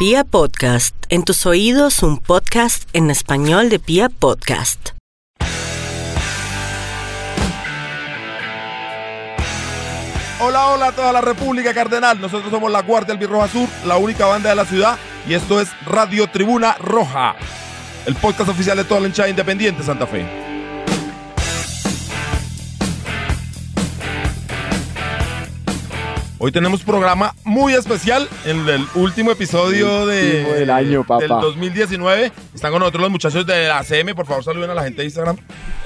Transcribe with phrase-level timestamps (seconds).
[0.00, 4.92] Pia Podcast, en tus oídos un podcast en español de Pia Podcast.
[10.40, 12.18] Hola, hola a toda la República Cardenal.
[12.18, 14.96] Nosotros somos la Guardia Albirroja Sur, la única banda de la ciudad,
[15.28, 17.36] y esto es Radio Tribuna Roja,
[18.06, 20.39] el podcast oficial de toda la hinchada independiente Santa Fe.
[26.42, 31.20] Hoy tenemos programa muy especial en el último episodio de, último del año, papá.
[31.20, 32.32] del 2019.
[32.54, 34.14] Están con nosotros los muchachos de la CM.
[34.14, 35.36] Por favor, saluden a la gente de Instagram.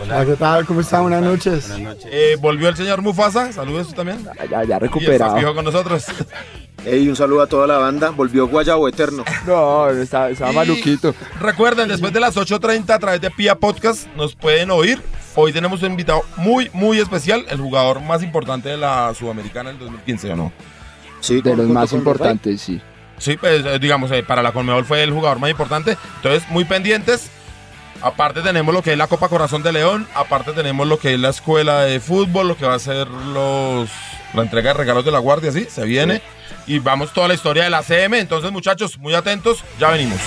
[0.00, 0.64] Hola, ¿qué tal?
[0.64, 1.02] ¿Cómo están?
[1.02, 1.72] Buenas noches.
[2.04, 3.52] Eh, volvió el señor Mufasa.
[3.52, 4.22] Saludos también.
[4.22, 5.36] Ya, ya, ya Y está recuperado.
[5.38, 6.06] fijo con nosotros.
[6.87, 8.11] Ey, un saludo a toda la banda.
[8.11, 9.24] Volvió Guayabo Eterno.
[9.47, 11.15] No, estaba, estaba Y maluquito.
[11.41, 15.01] Recuerden, después de las 8.30 a través de Pia Podcast nos pueden oír.
[15.34, 19.79] Hoy tenemos un invitado muy, muy especial, el jugador más importante de la Sudamericana del
[19.79, 20.52] 2015, ¿o no?
[21.20, 22.80] Sí, De los más importantes, sí.
[23.19, 25.96] Sí, pues eh, digamos, eh, para la Conmebol fue el jugador más importante.
[26.16, 27.30] Entonces, muy pendientes.
[28.05, 31.19] Aparte tenemos lo que es la Copa Corazón de León, aparte tenemos lo que es
[31.19, 33.88] la escuela de fútbol, lo que va a ser los
[34.35, 36.21] la entrega de regalos de la guardia, sí, se viene.
[36.66, 38.19] Y vamos toda la historia de la CM.
[38.19, 40.21] Entonces, muchachos, muy atentos, ya venimos.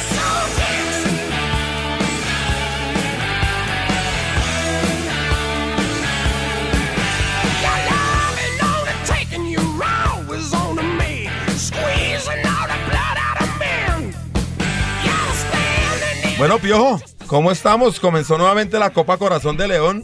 [16.39, 17.99] Bueno, Piojo, ¿cómo estamos?
[17.99, 20.03] Comenzó nuevamente la Copa Corazón de León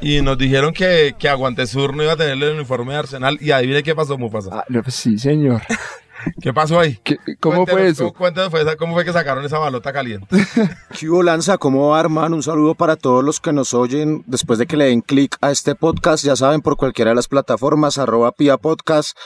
[0.00, 3.52] y nos dijeron que, que Aguantesur no iba a tener el uniforme de Arsenal y
[3.52, 4.50] adivine qué pasó, Mufasa.
[4.52, 5.62] Ah, no, pues sí, señor.
[6.40, 6.98] ¿Qué pasó ahí?
[7.04, 8.08] ¿Qué- ¿Cómo fue eso?
[8.12, 10.26] cu- Cuéntenos fue esa- cómo fue que sacaron esa balota caliente.
[10.98, 11.58] ¿Qué hubo, Lanza?
[11.58, 12.36] ¿Cómo va, hermano?
[12.36, 14.22] Un saludo para todos los que nos oyen.
[14.26, 17.28] Después de que le den clic a este podcast, ya saben, por cualquiera de las
[17.28, 19.16] plataformas, arroba Pia Podcast,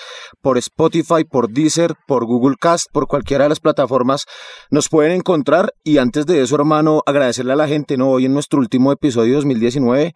[0.41, 4.25] por Spotify, por Deezer, por Google Cast, por cualquiera de las plataformas,
[4.71, 5.73] nos pueden encontrar.
[5.85, 8.11] Y antes de eso, hermano, agradecerle a la gente, ¿no?
[8.11, 10.13] Hoy en nuestro último episodio 2019.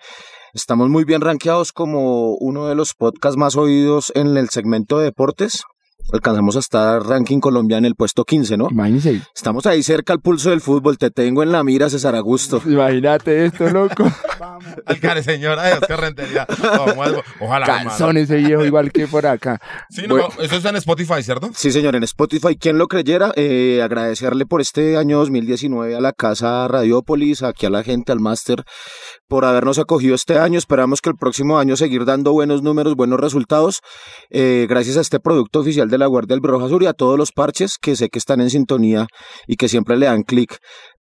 [0.55, 5.05] Estamos muy bien rankeados como uno de los podcasts más oídos en el segmento de
[5.07, 5.63] deportes.
[6.12, 8.68] Alcanzamos a estar ranking Colombia en el puesto 15, ¿no?
[8.70, 10.98] Imagínese, Estamos ahí cerca al pulso del fútbol.
[10.98, 12.61] Te tengo en la mira, César Augusto.
[12.67, 14.05] imagínate esto, loco.
[14.86, 16.46] Al care señora de Oscar Rentería.
[16.62, 17.67] Vamos, Ojalá.
[17.67, 19.61] Calzón ese viejo igual que por acá.
[19.90, 20.28] Sí, no, Bueno.
[20.40, 21.50] eso está en Spotify, ¿cierto?
[21.55, 26.12] Sí, señor, en Spotify, quien lo creyera, eh, agradecerle por este año 2019 a la
[26.12, 28.62] Casa Radiópolis, aquí a la gente, al máster,
[29.29, 30.58] por habernos acogido este año.
[30.58, 33.80] Esperamos que el próximo año seguir dando buenos números, buenos resultados,
[34.30, 37.33] eh, gracias a este producto oficial de la Guardia Albirroja Sur y a todos los
[37.33, 39.07] parches que sé que están en sintonía
[39.46, 40.58] y que siempre le dan clic.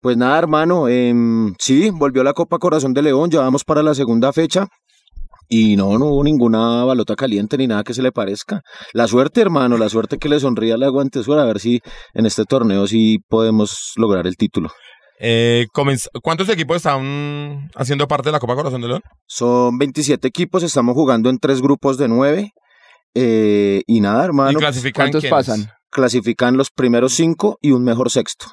[0.02, 3.96] Pues nada, hermano, em, sí, volvió la Copa Corazón de León, ya vamos para la
[3.96, 4.68] segunda fecha.
[5.48, 8.62] Y no, no hubo ninguna balota caliente ni nada que se le parezca.
[8.94, 11.82] La suerte, hermano, la suerte que le sonría la Aguantesura, a ver si
[12.14, 14.70] en este torneo sí podemos lograr el título.
[15.20, 15.68] Eh,
[16.22, 19.02] ¿Cuántos equipos están haciendo parte de la Copa Corazón de León?
[19.28, 22.52] Son 27 equipos, estamos jugando en tres grupos de nueve.
[23.16, 25.32] Eh, y nada, ¿Y hermano, clasifican ¿Cuántos quiénes?
[25.32, 25.72] pasan?
[25.90, 28.46] clasifican los primeros cinco y un mejor sexto.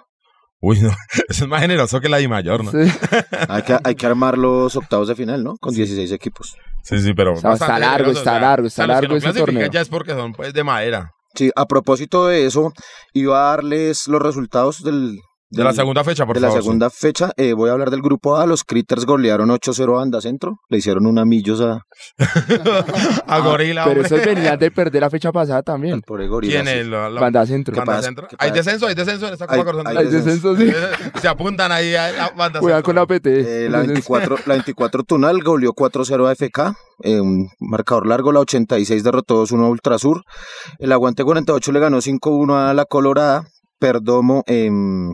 [0.60, 0.90] Uy, no.
[1.28, 2.70] Eso es más generoso que la I mayor, ¿no?
[2.70, 2.90] Sí.
[3.48, 5.56] Hay que, hay que armar los octavos de final, ¿no?
[5.56, 6.54] Con 16 equipos.
[6.84, 7.36] Sí, sí, pero.
[7.36, 9.70] sea, está largo, generoso, está largo, está los que largo no ese torneo.
[9.70, 11.10] ya es porque son pues de madera.
[11.34, 12.72] Sí, a propósito de eso,
[13.12, 15.18] iba a darles los resultados del,
[15.54, 16.56] De la del- segunda fecha, por de favor.
[16.56, 18.46] la segunda fecha, eh, voy a hablar del grupo A.
[18.46, 20.56] Los Critters golearon 8-0 a Banda Centro.
[20.70, 21.82] Le hicieron una millos a,
[23.26, 24.16] A Gorila, Pero hombre.
[24.16, 26.00] esos venían de perder la fecha pasada también.
[26.00, 26.62] pobre Gorila.
[26.62, 26.80] ¿Quién sí.
[26.80, 26.86] es?
[26.86, 27.76] La, la- Banda Centro.
[27.76, 28.06] Banda pasa?
[28.06, 28.26] Centro.
[28.28, 28.86] ¿Qué ¿Hay descenso?
[28.86, 30.72] ¿Hay descenso en esta Copa Hay- Corazón de hay Hay descenso, sí.
[31.20, 32.82] Se apuntan ahí a la banda Cuidado Centro.
[32.84, 33.66] con la PT.
[33.66, 36.74] Eh, la, 24, la 24 Tunal goleó 4-0 a FK,
[37.04, 40.22] eh, un marcador largo, la 86 derrotó 2-1 a Ultrasur,
[40.78, 43.44] el Aguante 48 le ganó 5-1 a la Colorada,
[43.78, 45.10] Perdomo em,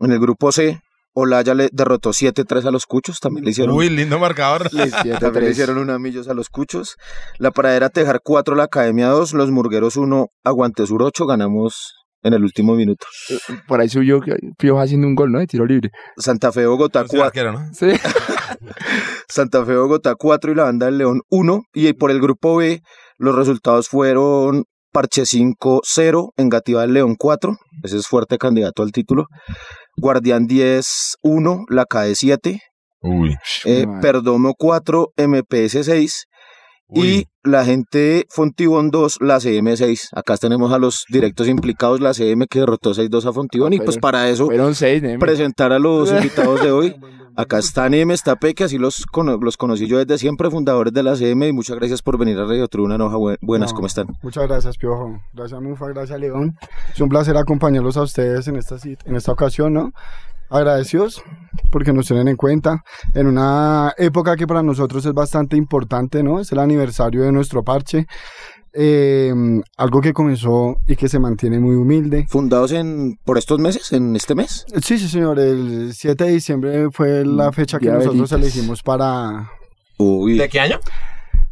[0.00, 0.80] en el grupo C,
[1.14, 4.72] Olaya le derrotó 7-3 a los Cuchos, también le hicieron, Uy, lindo marcador.
[4.72, 6.96] le- también le hicieron una millos a los Cuchos,
[7.38, 12.34] la Pradera Tejar 4, la Academia 2, los Murgueros 1, Aguante Sur 8, ganamos en
[12.34, 13.06] el último minuto.
[13.66, 14.20] Por ahí subió
[14.58, 15.38] Piojo haciendo un gol, ¿no?
[15.38, 15.90] De tiro libre.
[16.16, 17.72] Santa Fe Bogotá Es el 4, arquero, ¿no?
[17.72, 17.86] Sí.
[19.28, 21.62] Santa Fe Bogotá 4 y la banda del León 1.
[21.74, 22.82] Y por el grupo B,
[23.18, 24.64] los resultados fueron
[24.98, 27.56] Parche 5-0, Engativa del León 4.
[27.84, 29.26] Ese es fuerte candidato al título.
[29.96, 32.60] Guardián 10-1, La CAE 7.
[33.02, 33.36] Uy.
[33.64, 33.86] eh.
[34.02, 36.24] Perdomo 4, MPS 6.
[36.88, 37.08] Uy.
[37.08, 40.08] Y la gente Fontibón 2, la CM 6.
[40.16, 43.72] Acá tenemos a los directos implicados, la CM que derrotó 6-2 a Fontibón.
[43.74, 46.96] Ah, y pues para eso Fueron seis, presentar a los invitados de hoy,
[47.40, 51.04] Acá está Neme, está Peque, así los, cono- los conocí yo desde siempre, fundadores de
[51.04, 53.16] la CM, y muchas gracias por venir a Radio Tribuna Noja.
[53.16, 54.08] Bu- Buenas, No, ¿cómo están?
[54.24, 55.20] Muchas gracias, Piojo.
[55.32, 55.86] Gracias, Mufa.
[55.86, 56.56] Gracias, León.
[56.92, 59.92] Es un placer acompañarlos a ustedes en esta, en esta ocasión, ¿no?
[60.50, 61.22] Agradecidos
[61.70, 62.82] porque nos tienen en cuenta
[63.14, 66.40] en una época que para nosotros es bastante importante, ¿no?
[66.40, 68.08] Es el aniversario de nuestro parche.
[68.72, 69.32] Eh,
[69.76, 72.26] algo que comenzó y que se mantiene muy humilde.
[72.28, 74.66] ¿Fundados en por estos meses, en este mes?
[74.82, 75.38] Sí, sí, señor.
[75.38, 78.32] El 7 de diciembre fue la fecha que Ya nosotros veritas.
[78.54, 79.50] elegimos para...
[79.96, 80.78] Uy, ¿De qué año?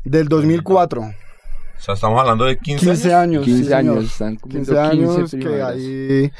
[0.04, 1.00] Del 2004.
[1.02, 3.42] O sea, estamos hablando de 15, 15 años.
[3.42, 3.44] años.
[3.44, 3.78] sí, 15 señor.
[3.98, 5.70] años, están cumpliendo 15 años que primaveras.
[5.72, 6.30] ahí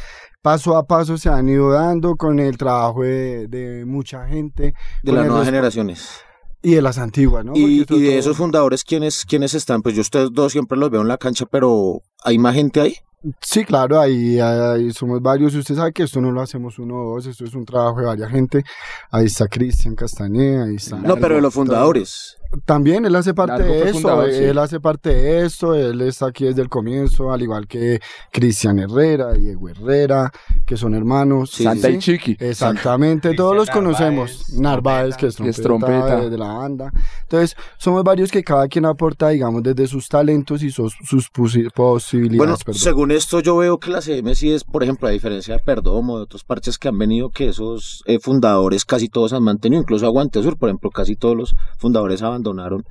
[0.42, 5.12] paso a paso se han ido dando con el trabajo de, de mucha gente de
[5.12, 6.20] las nuevas generaciones.
[6.66, 7.52] Y de las antiguas, ¿no?
[7.54, 9.82] y, y de esos fundadores, ¿quiénes, ¿quiénes están?
[9.82, 12.96] Pues yo ustedes dos siempre los veo en la cancha, pero ¿hay más gente ahí?
[13.40, 15.54] Sí, claro, ahí, ahí somos varios.
[15.54, 18.06] Usted sabe que esto no lo hacemos uno o dos, esto es un trabajo de
[18.06, 18.64] varias gente.
[19.12, 20.96] Ahí está Cristian Castañeda, ahí está.
[20.96, 22.36] No, pero de los fundadores.
[22.64, 24.44] También él hace parte de eso, fundador, sí.
[24.44, 28.00] él hace parte de esto, él está aquí desde el comienzo, al igual que
[28.32, 30.32] Cristian Herrera, Diego Herrera,
[30.64, 31.50] que son hermanos.
[31.50, 32.36] Sí, Santa sí, y Chiqui.
[32.40, 34.44] Exactamente, todos los Cristian conocemos.
[34.54, 36.20] Narváez, Narváez, que es que es trompeta, trompeta.
[36.22, 36.90] de, de la banda.
[37.22, 41.70] Entonces, somos varios que cada quien aporta, digamos, desde sus talentos y sus, sus posi-
[41.72, 42.38] posibilidades.
[42.38, 42.80] Bueno, perdón.
[42.80, 46.16] según esto yo veo que la CM sí es, por ejemplo, a diferencia de Perdomo,
[46.18, 50.06] de otros parches que han venido, que esos eh, fundadores casi todos han mantenido, incluso
[50.06, 52.84] Aguante Sur, por ejemplo, casi todos los fundadores abandonaron,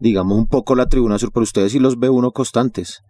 [0.00, 3.02] digamos, un poco la Tribuna Sur, pero ustedes sí los ve uno constantes.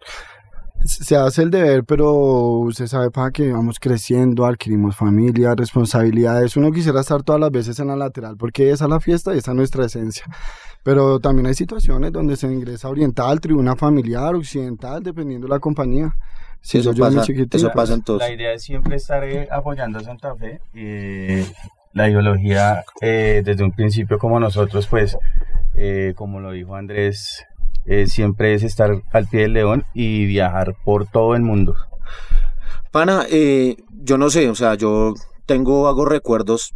[0.85, 2.13] se hace el deber, pero
[2.61, 6.57] usted sabe para que vamos creciendo, adquirimos familia, responsabilidades.
[6.57, 9.39] Uno quisiera estar todas las veces en la lateral porque esa es la fiesta y
[9.39, 10.25] esa es nuestra esencia.
[10.83, 16.17] Pero también hay situaciones donde se ingresa oriental, tribuna familiar, occidental, dependiendo de la compañía.
[16.61, 18.21] Si eso yo pasa, eso pasa en todos.
[18.21, 20.61] La idea es siempre estar eh, apoyando a Santa Fe.
[20.75, 21.47] eh,
[21.93, 25.17] la ideología, eh, desde un principio, como nosotros, pues,
[25.75, 27.45] eh, como lo dijo Andrés,
[27.85, 31.75] eh, siempre es estar al pie del león y viajar por todo el mundo.
[32.93, 35.15] Pana, eh, yo no sé, o sea, yo
[35.47, 36.75] tengo, hago recuerdos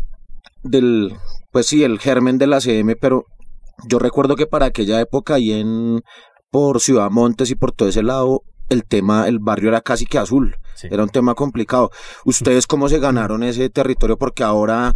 [0.62, 1.14] del,
[1.52, 3.26] pues sí, el germen de la CM, pero
[3.86, 6.00] yo recuerdo que para aquella época ahí en,
[6.50, 10.18] por Ciudad Montes y por todo ese lado, el tema, el barrio era casi que
[10.18, 10.88] azul, Sí.
[10.90, 11.90] era un tema complicado.
[12.24, 14.18] ¿Ustedes cómo se ganaron ese territorio?
[14.18, 14.94] Porque ahora,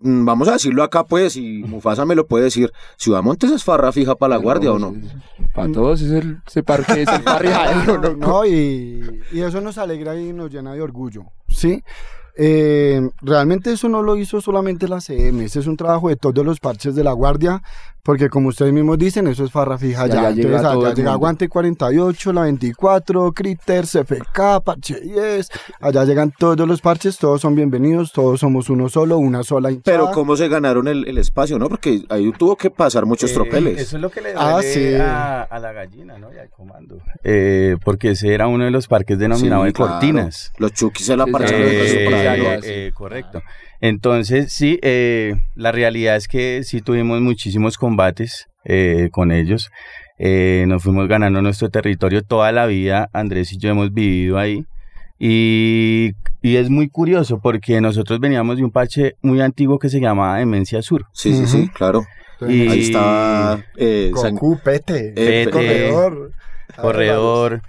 [0.00, 3.64] mm, vamos a decirlo acá pues, y Mufasa me lo puede decir, Ciudad Montes es
[3.64, 4.94] farra fija para la guardia o no?
[5.54, 7.24] Para todos es el, ese parque, es el
[7.86, 8.16] No, loco.
[8.16, 11.82] no, y, y eso nos alegra y nos llena de orgullo, ¿sí?
[12.40, 16.46] Eh, realmente eso no lo hizo solamente la CM, ese es un trabajo de todos
[16.46, 17.62] los parches de la Guardia,
[18.02, 20.30] porque como ustedes mismos dicen, eso es farra fija Ya, ya.
[20.30, 21.12] llega Entonces todo allá el llega.
[21.12, 25.48] Aguante 48, la 24, Critters, FK, Parche 10,
[25.80, 29.98] allá llegan todos los parches, todos son bienvenidos, todos somos uno solo, una sola hinchada.
[29.98, 31.68] Pero cómo se ganaron el, el espacio, ¿no?
[31.68, 33.80] Porque ahí tuvo que pasar muchos Eh, tropeles.
[33.80, 34.94] Eso es lo que le Ah, duele sí.
[34.94, 36.32] a, a la gallina, ¿no?
[36.32, 36.98] Y al comando.
[37.24, 39.90] Eh, porque ese era uno de los parques denominados Sí, de claro.
[39.92, 40.52] cortinas.
[40.58, 41.62] Los chukis se la parcharon.
[41.66, 43.42] Eh, correcto.
[43.80, 49.70] Entonces, sí, eh, la realidad es que sí tuvimos muchísimos combates eh, con ellos.
[50.18, 53.08] Eh, nos fuimos ganando nuestro territorio toda la vida.
[53.12, 54.64] Andrés y yo hemos vivido ahí.
[55.20, 60.00] Y, y es muy curioso porque nosotros veníamos de un parche muy antiguo que se
[60.00, 61.06] llamaba Demencia Sur.
[61.12, 62.04] Sí, sí, sí, claro.
[62.48, 66.32] Y- Ahí estaba eh, San- Goku, Pete, eh, Pete, Corredor.
[66.80, 67.62] Corredor.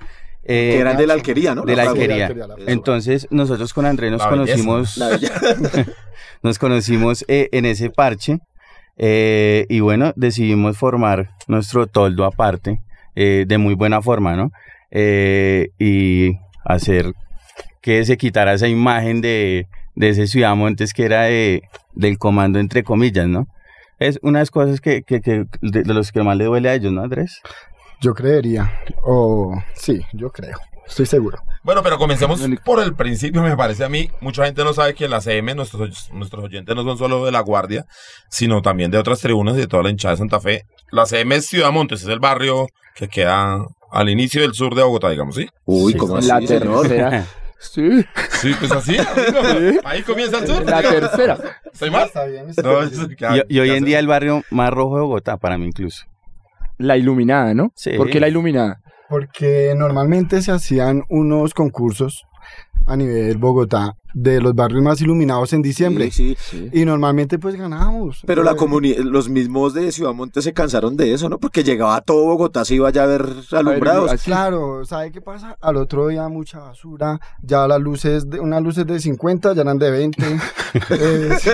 [0.50, 1.64] Eh, que eran de la alquería, ¿no?
[1.64, 2.26] de la alquería.
[2.26, 2.74] alquería, la fragua.
[2.74, 5.00] Entonces, nosotros con Andrés nos La conocimos,
[6.44, 8.40] nos conocimos eh, en ese parche
[9.02, 12.82] eh, y bueno, decidimos formar nuestro toldo aparte,
[13.16, 14.52] eh, de muy buena forma, ¿no?
[14.92, 17.14] Eh, y hacer
[17.82, 21.64] que se quitara esa imagen de, de ese Ciudad Montes que era de,
[21.94, 23.48] del comando entre comillas, ¿no?
[24.00, 26.70] Es una de las cosas que, que, que de, de los que más le duele
[26.70, 27.42] a ellos, ¿no, Andrés?
[28.02, 28.72] Yo creería,
[29.04, 31.38] o sí, yo creo, estoy seguro.
[31.64, 34.10] Bueno, pero comencemos por el principio, me parece a mí.
[34.22, 37.42] Mucha gente no sabe que la CM, nuestros, nuestros oyentes no son solo de La
[37.42, 37.86] Guardia,
[38.30, 40.64] sino también de otras tribunas y de toda la hinchada de Santa Fe.
[40.92, 43.60] La CM es Ciudad Montes, es el barrio que queda
[43.92, 45.50] al inicio del sur de Bogotá, digamos, ¿sí?
[45.66, 47.26] Uy, Sí, ¿cómo En así, la tercera.
[47.62, 48.06] Sí,
[48.40, 48.96] Sí, pues así.
[49.84, 50.62] Ahí comienza el sur.
[50.62, 51.38] en la tercera.
[51.74, 52.08] ¿Estoy mal?
[52.08, 52.90] Está bien, está No, bien.
[52.94, 55.66] es- Y, y hoy ¿qué en día el barrio más rojo de Bogotá, para mí
[55.66, 56.06] incluso.
[56.80, 57.72] La iluminada, ¿no?
[57.76, 57.92] Sí.
[57.96, 58.80] ¿Por qué la iluminada?
[59.08, 62.24] Porque normalmente se hacían unos concursos
[62.88, 66.12] a nivel Bogotá de los barrios más iluminados en diciembre.
[66.12, 66.70] Sí, sí.
[66.74, 68.22] Y normalmente pues ganábamos.
[68.26, 71.38] Pero la Eh, comuni- los mismos de Ciudad Monte se cansaron de eso, ¿no?
[71.40, 74.12] Porque llegaba todo Bogotá, se iba ya a ver alumbrados.
[74.24, 75.58] Claro, ¿sabe qué pasa?
[75.62, 79.78] Al otro día mucha basura, ya las luces, de, unas luces de 50 ya eran
[79.80, 80.24] de 20,
[80.90, 81.50] eh, sí,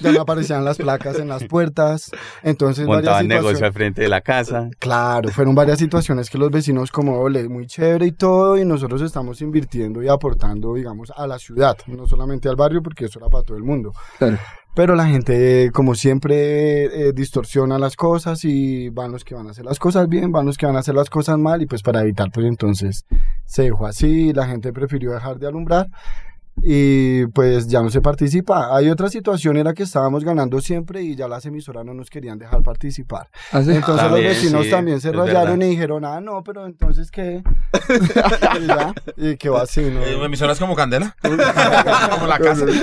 [0.00, 2.10] ya no aparecían las placas en las puertas,
[2.42, 4.70] entonces varias Montaban negocio situaciones- al frente de la casa.
[4.78, 9.02] Claro, fueron varias situaciones que los vecinos como ole, muy chévere y todo, y nosotros
[9.02, 13.28] estamos invirtiendo y aportando, digamos, a la ciudad, no solamente al barrio, porque eso era
[13.28, 13.92] para todo el mundo.
[14.16, 14.38] Claro.
[14.74, 19.50] Pero la gente, como siempre, eh, distorsiona las cosas y van los que van a
[19.50, 21.82] hacer las cosas bien, van los que van a hacer las cosas mal, y pues
[21.82, 23.04] para evitar, pues entonces
[23.44, 25.88] se dejó así, la gente prefirió dejar de alumbrar
[26.62, 28.74] y pues ya no se participa.
[28.76, 32.38] Hay otra situación, era que estábamos ganando siempre y ya las emisoras no nos querían
[32.38, 33.28] dejar participar.
[33.52, 33.70] Así.
[33.70, 35.66] Entonces También, los vecinos sí, también se rayaron verdad.
[35.66, 37.42] y dijeron, ah, no, pero entonces qué.
[38.60, 40.02] y, ya, y quedó así, ¿no?
[40.02, 41.16] Eh, emisoras como Candela.
[41.22, 42.66] como la casa.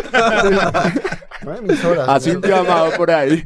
[1.43, 3.43] No, emisoras, Así un llamado por ahí.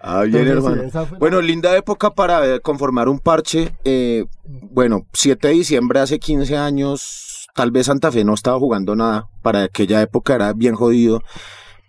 [0.00, 1.16] Ah, bien, Entonces, hermano.
[1.18, 3.74] Bueno, linda época para eh, conformar un parche.
[3.84, 7.00] Eh, bueno, 7 de diciembre hace 15 años,
[7.58, 9.26] tal vez Santa Fe no estaba jugando nada.
[9.42, 11.24] Para aquella época era bien jodido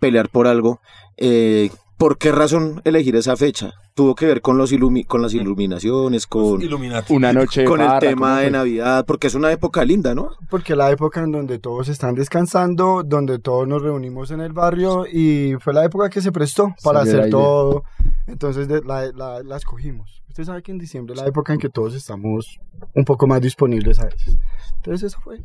[0.00, 0.80] pelear por algo.
[1.16, 3.74] Eh, ¿Por qué razón elegir esa fecha?
[3.94, 7.14] Tuvo que ver con, los ilumi- con las iluminaciones, con, Illuminati.
[7.14, 8.50] Una noche de con el farra, ¿cómo tema de?
[8.50, 10.30] Navidad, porque es una época linda, ¿no?
[10.48, 15.04] Porque la época en donde todos están descansando, donde todos nos reunimos en el barrio
[15.06, 17.84] y fue la época que se prestó para Salió hacer todo.
[18.26, 20.22] Entonces de- la, la- la escogimos.
[20.28, 22.58] Usted sabe que en diciembre es la época en que todos estamos
[22.94, 24.38] un poco más disponibles a veces.
[24.76, 25.42] Entonces esa fue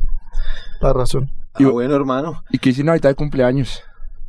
[0.79, 1.29] la razón.
[1.53, 2.43] Ah, Y- bueno, hermano.
[2.49, 3.81] ¿Y qué hicieron ahorita de cumpleaños?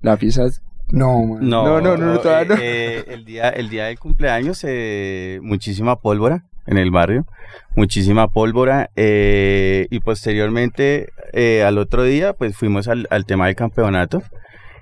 [0.02, 1.38] La fiesta es- No, man.
[1.49, 2.61] No, No, no, no, no, todavía no.
[2.62, 7.26] eh, el, día, el día del cumpleaños, eh, muchísima pólvora en el barrio,
[7.75, 8.90] muchísima pólvora.
[8.97, 14.23] eh, y posteriormente, eh, al otro día, pues fuimos al, al tema del campeonato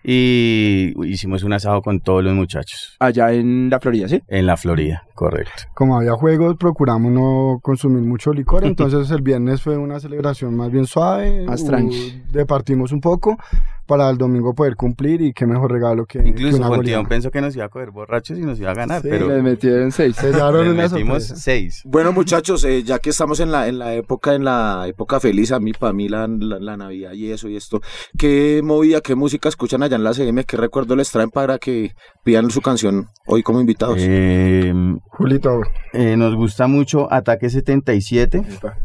[0.06, 4.22] y hicimos un asado con todos los muchachos allá en la Florida, ¿sí?
[4.28, 5.62] en la Florida, correcto.
[5.72, 8.64] Como había juegos, procuramos no consumir mucho licor.
[8.66, 11.46] Entonces el viernes fue una celebración más bien suave.
[11.46, 12.22] Más tranqui.
[12.30, 13.38] Departimos un poco
[13.84, 17.08] para el domingo poder cumplir y qué mejor regalo que, que Incluso una Fontillón goleada.
[17.08, 19.42] pensó que nos iba a coger borrachos y nos iba a ganar, Sí, pero Les
[19.42, 20.16] metieron seis.
[20.22, 21.82] Una metimos seis.
[21.84, 25.52] Bueno, muchachos, eh, ya que estamos en la, en la época, en la época feliz,
[25.52, 27.80] a mí, para mí la, la, la Navidad y eso y esto,
[28.18, 30.44] ¿qué movida, qué música escuchan allá en la CM?
[30.44, 33.96] ¿Qué recuerdo les traen para que pidan su canción hoy como invitados?
[34.00, 34.72] Eh,
[35.08, 35.60] Julito,
[35.92, 38.42] eh, nos gusta mucho Ataque 77.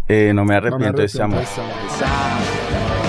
[0.07, 1.39] eh, no me arrepiento de este amor.
[1.39, 3.08] arrepiento de este amor.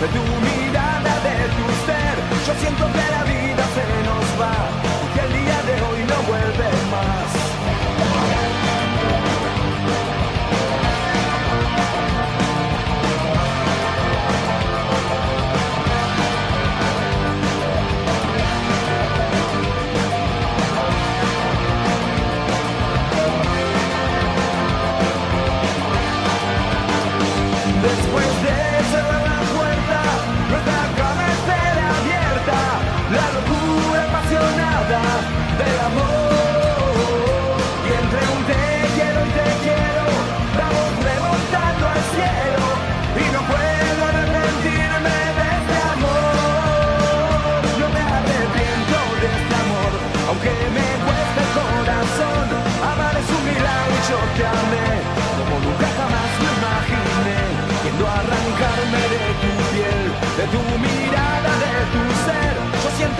[0.00, 2.14] De tu mirada, de tu ser.
[2.46, 4.54] Yo siento que la vida se nos va,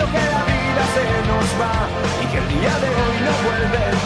[0.05, 1.87] que la vida se nos va
[2.21, 3.98] y que el día de hoy no vuelve.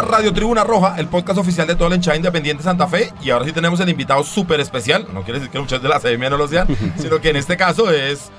[0.00, 3.12] Radio Tribuna Roja, el podcast oficial de todo el hinchada independiente Santa Fe.
[3.20, 5.06] Y ahora sí tenemos el invitado súper especial.
[5.12, 7.58] No quiere decir que muchos de la CM no lo sean, sino que en este
[7.58, 8.30] caso es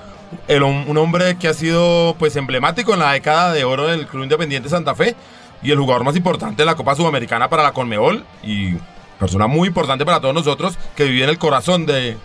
[0.48, 4.24] el un hombre que ha sido pues emblemático en la década de oro del Club
[4.24, 5.14] Independiente Santa Fe
[5.62, 8.74] y el jugador más importante de la Copa Sudamericana para la Conmebol y
[9.20, 12.16] persona muy importante para todos nosotros que vive en el corazón de,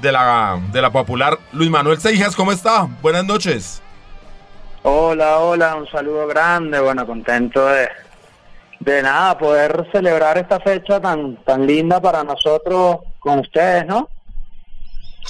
[0.00, 2.36] de, la, de la popular Luis Manuel Seijas.
[2.36, 2.86] ¿Cómo está?
[3.02, 3.82] Buenas noches.
[4.82, 7.88] Hola, hola, un saludo grande, bueno, contento de,
[8.80, 14.08] de nada, poder celebrar esta fecha tan, tan linda para nosotros con ustedes, ¿no?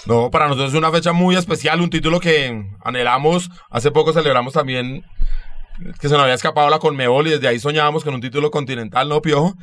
[0.06, 3.50] No, para nosotros es una fecha muy especial, un título que anhelamos.
[3.70, 5.04] Hace poco celebramos también
[6.00, 9.08] que se nos había escapado la Conmebol y desde ahí soñábamos con un título continental,
[9.08, 9.54] ¿no, Piojo?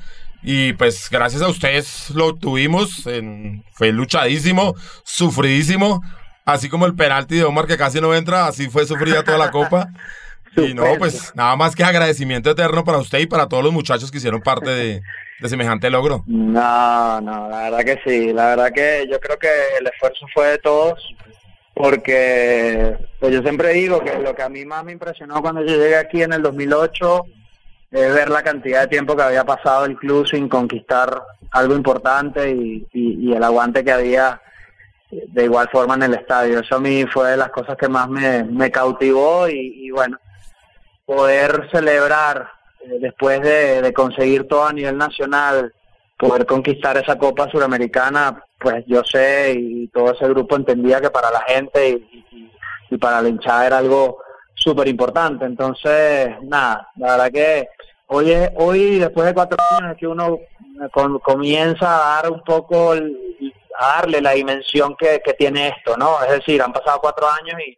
[0.43, 6.01] Y pues gracias a ustedes lo tuvimos, en- fue luchadísimo, sufridísimo,
[6.45, 9.51] así como el penalti de Omar que casi no entra, así fue sufrida toda la
[9.51, 9.87] copa.
[10.55, 14.09] Y no, pues nada más que agradecimiento eterno para usted y para todos los muchachos
[14.11, 15.01] que hicieron parte de,
[15.39, 16.23] de semejante logro.
[16.27, 19.49] No, no, la verdad que sí, la verdad que yo creo que
[19.79, 20.99] el esfuerzo fue de todos,
[21.73, 25.75] porque pues yo siempre digo que lo que a mí más me impresionó cuando yo
[25.75, 27.23] llegué aquí en el 2008
[27.91, 32.49] es ver la cantidad de tiempo que había pasado el club sin conquistar algo importante
[32.51, 34.41] y, y- y el aguante que había
[35.09, 36.59] de igual forma en el estadio.
[36.59, 40.17] Eso a mí fue de las cosas que más me, me cautivó y, y bueno,
[41.07, 45.73] poder celebrar eh, después de, de conseguir todo a nivel nacional,
[46.17, 51.31] poder conquistar esa Copa Suramericana, pues yo sé y todo ese grupo entendía que para
[51.31, 51.93] la gente y,
[52.91, 54.17] y- para la hinchada era algo
[54.55, 55.45] súper importante.
[55.45, 57.67] Entonces, nada, la verdad que
[58.07, 61.85] hoy, es- hoy después de cuatro años es que uno eh, con- comienza
[62.17, 62.93] a dar un poco,
[63.79, 66.21] a darle la dimensión que, que tiene esto, ¿no?
[66.23, 67.77] Es decir, han pasado cuatro años y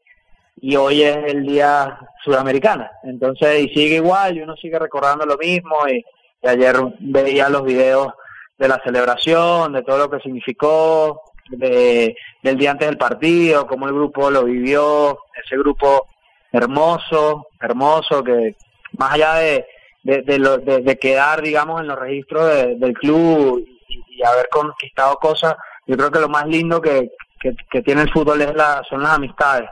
[0.61, 2.91] y hoy es el día sudamericana.
[3.03, 6.03] Entonces, y sigue igual, y uno sigue recordando lo mismo, y,
[6.47, 8.13] ayer veía los videos
[8.57, 13.87] de la celebración, de todo lo que significó, de, del día antes del partido, cómo
[13.87, 16.07] el grupo lo vivió, ese grupo
[16.51, 18.55] hermoso, hermoso, que
[18.97, 19.65] más allá de,
[20.03, 24.47] de, de, lo- de- quedar, digamos, en los registros de- del club y, y haber
[24.49, 25.55] conquistado cosas,
[25.87, 27.09] yo creo que lo más lindo que,
[27.41, 29.69] que, que tiene el fútbol es la, son las amistades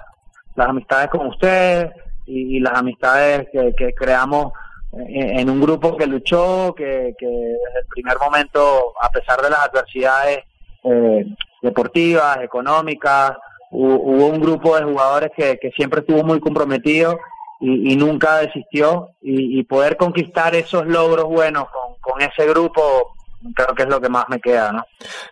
[0.58, 1.91] las amistades con ustedes
[2.26, 4.52] y, las amistades que, creamos
[4.91, 9.50] en, en un grupo que luchó, que, que desde el primer momento, a pesar de
[9.50, 10.39] las adversidades
[10.84, 11.26] eh,
[11.62, 13.32] deportivas, económicas,
[13.72, 17.17] hu- hubo un grupo de jugadores que, siempre estuvo muy comprometido
[17.62, 19.12] y, y nunca desistió.
[19.22, 21.65] Y, y poder conquistar esos logros buenos
[22.02, 23.15] con ese grupo
[23.56, 24.84] creo que es lo que más me queda, ¿no?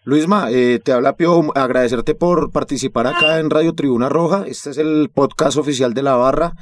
[0.03, 4.43] Luisma, eh, te habla Pio, agradecerte por participar acá en Radio Tribuna Roja.
[4.47, 6.53] Este es el podcast oficial de la barra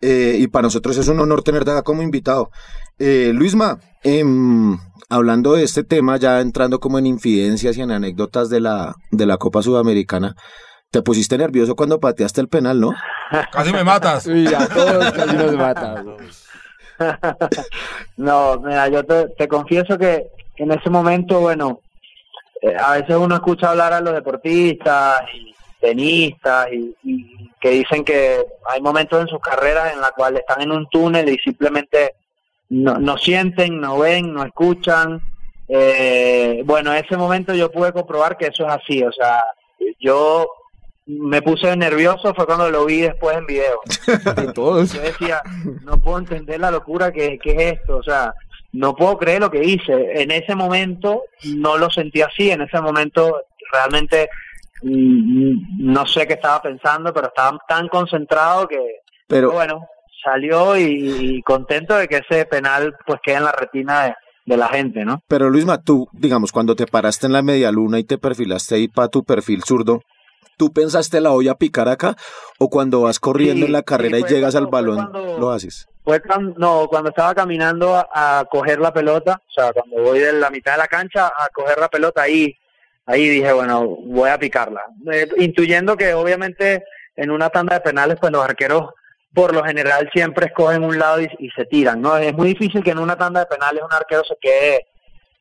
[0.00, 2.50] eh, y para nosotros es un honor tenerte acá como invitado.
[2.98, 8.48] Eh, Luisma, em, hablando de este tema, ya entrando como en infidencias y en anécdotas
[8.50, 10.34] de la, de la Copa Sudamericana,
[10.90, 12.92] te pusiste nervioso cuando pateaste el penal, ¿no?
[13.52, 14.26] Casi me matas.
[14.26, 16.02] Y a todos casi nos mata.
[18.16, 21.80] no, mira, yo te, te confieso que en ese momento, bueno,
[22.60, 28.04] eh, a veces uno escucha hablar a los deportistas y tenistas y, y que dicen
[28.04, 32.14] que hay momentos en sus carreras en la cuales están en un túnel y simplemente
[32.70, 35.20] no, no sienten, no ven, no escuchan.
[35.68, 39.42] Eh, bueno, en ese momento yo pude comprobar que eso es así, o sea,
[40.00, 40.48] yo
[41.06, 43.80] me puse nervioso fue cuando lo vi después en video.
[44.92, 45.40] Yo decía,
[45.82, 48.34] no puedo entender la locura que, que es esto, o sea,
[48.72, 50.20] no puedo creer lo que hice.
[50.22, 51.22] En ese momento
[51.56, 53.40] no lo sentí así, en ese momento
[53.72, 54.28] realmente
[54.82, 58.78] mm, no sé qué estaba pensando, pero estaba tan concentrado que,
[59.26, 59.86] Pero, bueno,
[60.22, 64.14] salió y, y contento de que ese penal pues quede en la retina de,
[64.46, 65.22] de la gente, ¿no?
[65.28, 68.88] pero Luisma, tú, digamos, cuando te paraste en la media luna y te perfilaste ahí
[68.88, 70.02] para tu perfil zurdo,
[70.56, 72.16] ¿tú pensaste la voy a picar acá?
[72.58, 75.50] ¿O cuando vas corriendo Sí, en la sí, carrera y llegas al balón, cuando- lo
[75.50, 75.86] haces?
[76.08, 80.32] Fue cuando, no, cuando estaba caminando a, coger la pelota, o sea, cuando voy de
[80.32, 82.56] la mitad de la cancha a coger la pelota, ahí,
[83.04, 84.80] ahí dije, bueno, voy a picarla.
[85.12, 86.82] Eh, intuyendo que obviamente
[87.14, 88.88] en una tanda de penales, pues los arqueros
[89.34, 92.16] por lo general siempre escogen un lado y, y se tiran, ¿no?
[92.16, 94.86] Es muy difícil que en una tanda de penales un arquero se quede,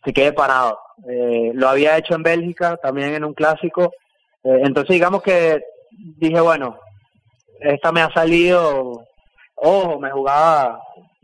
[0.03, 0.77] se quede parado.
[1.09, 3.93] Eh, lo había hecho en Bélgica, también en un clásico.
[4.43, 5.63] Eh, entonces digamos que
[5.95, 6.77] dije, bueno,
[7.61, 9.07] esta me ha salido,
[9.57, 10.79] ojo, me jugaba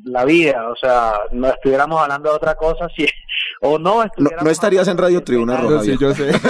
[0.06, 3.06] la vida, o sea, no estuviéramos hablando de otra cosa, si,
[3.62, 5.58] o no No, estuviéramos no estarías en Radio Tribuna.
[5.58, 5.84] Roja.
[5.84, 6.32] sí, yo sé.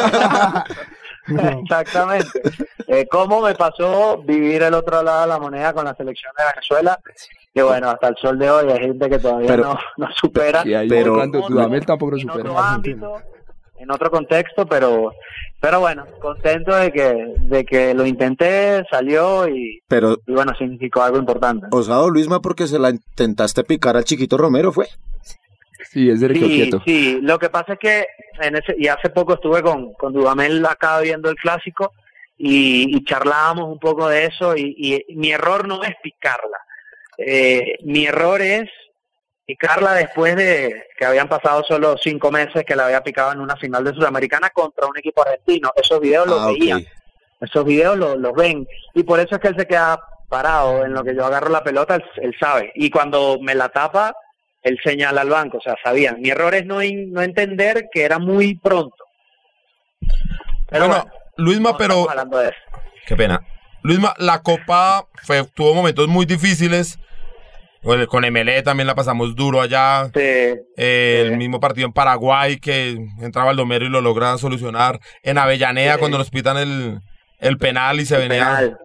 [1.27, 2.41] Exactamente.
[2.87, 6.43] Eh, ¿Cómo me pasó vivir el otro lado de la moneda con la selección de
[6.53, 6.99] Venezuela?
[7.53, 10.63] que bueno, hasta el sol de hoy hay gente que todavía Pero- no, no supera.
[10.89, 12.49] Pero- cuando Dudamel tampoco lo en supera.
[13.77, 15.13] En otro contexto, pero
[15.59, 21.01] pero bueno, contento de que de que lo intenté, salió y, Pero, y bueno, significó
[21.03, 21.67] algo importante.
[21.71, 24.87] osado Luisma, porque se la intentaste picar al chiquito Romero, ¿fue?
[25.91, 26.81] Sí, es de Sí, quieto.
[26.85, 28.05] sí, lo que pasa es que
[28.41, 31.91] en ese y hace poco estuve con, con Dudamel acá viendo el clásico
[32.37, 34.73] y, y charlábamos un poco de eso y,
[35.07, 36.57] y mi error no es picarla,
[37.17, 38.63] Eh, mi error es
[39.45, 43.55] picarla después de que habían pasado solo cinco meses que la había picado en una
[43.57, 45.71] final de Sudamericana contra un equipo argentino.
[45.75, 46.85] Esos videos los Ah, veían,
[47.41, 50.93] esos videos los, los ven y por eso es que él se queda parado en
[50.93, 52.71] lo que yo agarro la pelota, él, él sabe.
[52.75, 54.15] Y cuando me la tapa,
[54.63, 56.21] él señala al banco, o sea, sabían.
[56.21, 58.95] Mi error es no, in- no entender que era muy pronto.
[60.69, 62.57] Pero bueno, bueno, Luisma, no pero estamos hablando de eso.
[63.05, 63.41] Qué pena.
[63.83, 66.97] Luisma, la Copa fue, tuvo momentos muy difíciles.
[67.83, 70.05] Con con MLE también la pasamos duro allá.
[70.05, 71.27] Sí, Eh, Sí.
[71.31, 74.99] El mismo partido en Paraguay que entraba el Domero y lo logra solucionar.
[75.21, 75.99] En Avellaneda Sí.
[75.99, 76.99] cuando nos pitan el,
[77.39, 78.75] el penal y se venía.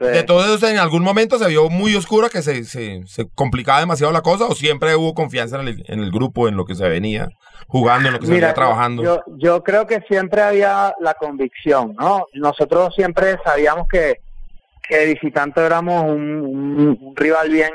[0.00, 3.80] De todo eso, en algún momento se vio muy oscura que se, se, se complicaba
[3.80, 6.74] demasiado la cosa o siempre hubo confianza en el, en el grupo, en lo que
[6.74, 7.28] se venía
[7.66, 9.02] jugando, en lo que se venía trabajando.
[9.02, 12.24] Yo, yo creo que siempre había la convicción, ¿no?
[12.32, 14.14] Nosotros siempre sabíamos que,
[14.88, 17.70] que visitante éramos un, un- un rival bien,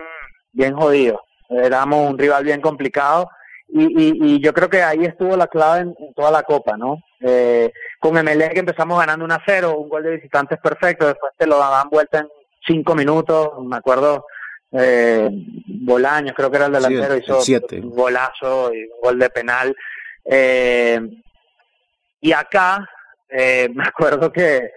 [0.56, 3.30] bien jodido, éramos un rival bien complicado
[3.68, 6.78] y, y, y yo creo que ahí estuvo la clave en, en toda la copa,
[6.78, 7.00] ¿no?
[7.22, 11.34] Eh, con MLE que empezamos ganando 1 a 0, un gol de visitantes perfecto, después
[11.38, 12.28] te lo daban vuelta en
[12.66, 14.26] cinco minutos, me acuerdo,
[14.72, 15.30] eh,
[15.68, 17.80] Bolaños, creo que era el delantero, el hizo siete.
[17.80, 19.76] un golazo y un gol de penal.
[20.26, 21.00] Eh,
[22.22, 22.88] y acá,
[23.30, 24.72] eh, me acuerdo que,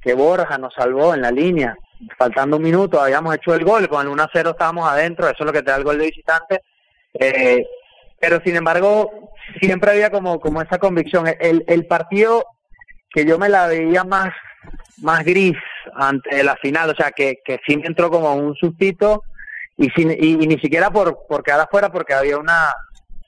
[0.00, 1.76] que Borja nos salvó en la línea,
[2.18, 5.36] faltando un minuto, habíamos hecho el gol, con el 1 a 0 estábamos adentro, eso
[5.40, 6.62] es lo que te da el gol de visitante.
[7.14, 7.64] Eh,
[8.20, 11.26] pero sin embargo, siempre había como, como esa convicción.
[11.40, 12.44] El, el partido
[13.10, 14.28] que yo me la veía más,
[14.98, 15.56] más gris
[15.94, 19.22] ante la final, o sea, que, que sí me entró como un sustito
[19.76, 22.74] y, sin, y, ni siquiera por, por quedar afuera, porque había una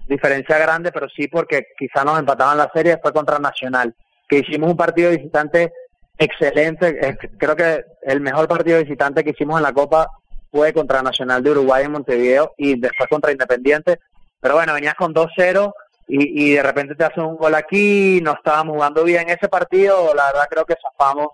[0.06, 3.94] diferencia grande, pero sí porque quizá nos empataban la serie, fue contra Nacional,
[4.28, 5.72] que hicimos un partido visitante
[6.18, 10.08] excelente, eh, creo que el mejor partido visitante que hicimos en la Copa
[10.50, 13.98] fue contra Nacional de Uruguay en Montevideo y después contra Independiente,
[14.40, 15.72] pero bueno, venías con 2-0
[16.08, 20.12] y, y de repente te hacen un gol aquí, no estábamos jugando bien ese partido,
[20.14, 21.28] la verdad creo que zafamos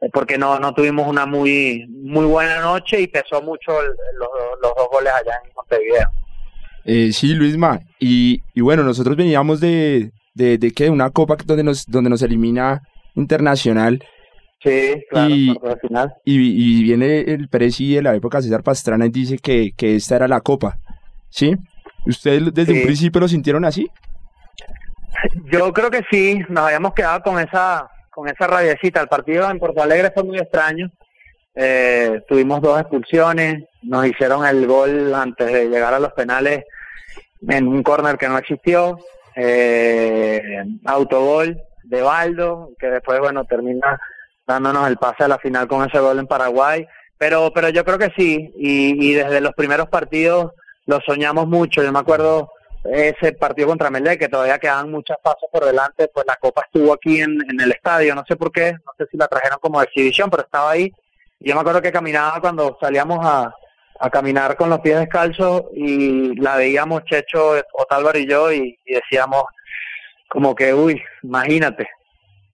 [0.00, 4.28] eh, porque no no tuvimos una muy muy buena noche y pesó mucho el- los,
[4.62, 6.08] los dos goles allá en Montevideo.
[6.84, 7.80] Eh, sí, Luisma.
[7.98, 12.22] Y, y bueno, nosotros veníamos de, de, de que una copa donde nos, donde nos
[12.22, 12.82] elimina
[13.14, 14.02] Internacional
[14.60, 16.14] Sí, claro, Y- final.
[16.24, 20.16] y, y viene el presi de la época César Pastrana y dice que, que esta
[20.16, 20.78] era la copa.
[21.30, 21.54] ¿Sí?
[22.06, 23.86] ¿Ustedes desde un principio lo sintieron así?
[25.52, 29.00] Yo creo que sí, nos habíamos quedado con esa con esa rabiecita.
[29.00, 30.90] El partido en Porto Alegre fue muy extraño.
[31.54, 36.64] Eh, tuvimos dos expulsiones, nos hicieron el gol antes de llegar a los penales
[37.48, 38.98] en un córner que no existió,
[39.36, 40.40] eh,
[40.84, 44.00] autogol de Baldo, que después bueno termina
[44.48, 46.86] dándonos el pase a la final con ese gol en Paraguay.
[47.18, 50.52] Pero pero yo creo que sí, y, y desde los primeros partidos
[50.86, 51.82] lo soñamos mucho.
[51.82, 52.50] Yo me acuerdo
[52.84, 56.92] ese partido contra Melé, que todavía quedaban muchas fases por delante, pues la copa estuvo
[56.92, 59.82] aquí en, en el estadio, no sé por qué, no sé si la trajeron como
[59.82, 60.92] exhibición, pero estaba ahí.
[61.40, 63.52] Yo me acuerdo que caminaba cuando salíamos a,
[64.00, 69.42] a caminar con los pies descalzos y la veíamos Checho, Otálvaro y yo y decíamos
[70.28, 71.88] como que, uy, imagínate,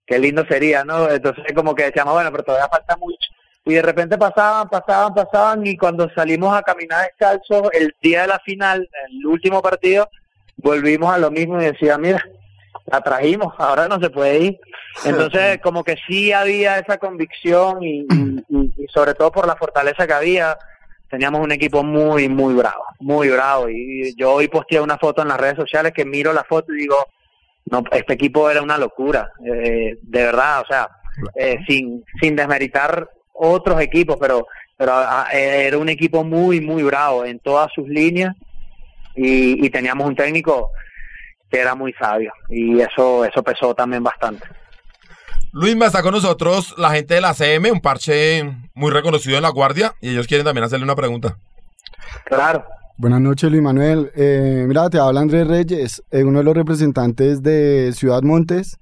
[0.05, 1.09] qué lindo sería, ¿no?
[1.09, 3.17] Entonces como que decíamos, bueno, pero todavía falta mucho.
[3.65, 8.27] Y de repente pasaban, pasaban, pasaban y cuando salimos a caminar descalzos el día de
[8.27, 10.07] la final, el último partido,
[10.57, 12.23] volvimos a lo mismo y decía, mira,
[12.85, 14.59] la trajimos, ahora no se puede ir.
[15.03, 18.05] Entonces, como que sí había esa convicción y,
[18.49, 20.55] y- sobre todo por la fortaleza que había,
[21.09, 23.67] teníamos un equipo muy, muy bravo, muy bravo.
[23.69, 26.77] Y yo hoy posteé una foto en las redes sociales que miro la foto y
[26.81, 26.95] digo,
[27.65, 30.89] no, este equipo era una locura, eh, de verdad, o sea,
[31.35, 34.47] eh, sin, sin desmeritar otros equipos, pero,
[34.77, 38.35] pero ah, eh, era un equipo muy, muy bravo en todas sus líneas
[39.15, 40.69] y, y teníamos un técnico
[41.49, 44.45] que era muy sabio y eso, eso pesó también bastante.
[45.55, 49.49] Luisma está con nosotros la gente de la CM, un parche muy reconocido en La
[49.49, 51.37] Guardia, y ellos quieren también hacerle una pregunta.
[52.25, 52.65] Claro.
[52.97, 54.09] Buenas noches, Luis Manuel.
[54.15, 58.79] Eh, mira, te habla Andrés Reyes, eh, uno de los representantes de Ciudad Montes.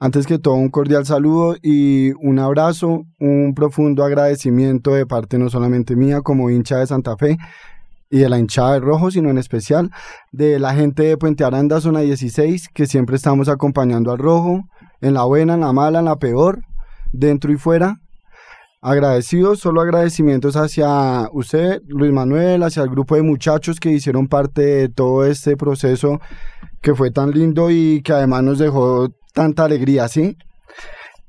[0.00, 5.50] Antes que todo, un cordial saludo y un abrazo, un profundo agradecimiento de parte no
[5.50, 7.38] solamente mía como hincha de Santa Fe,
[8.10, 9.92] y de la hinchada de rojo, sino en especial
[10.32, 14.64] de la gente de Puente Aranda, zona 16, que siempre estamos acompañando al rojo,
[15.00, 16.64] en la buena, en la mala, en la peor,
[17.12, 18.00] dentro y fuera.
[18.86, 24.60] Agradecidos, solo agradecimientos hacia usted, Luis Manuel, hacia el grupo de muchachos que hicieron parte
[24.60, 26.20] de todo este proceso
[26.82, 30.36] que fue tan lindo y que además nos dejó tanta alegría, ¿sí?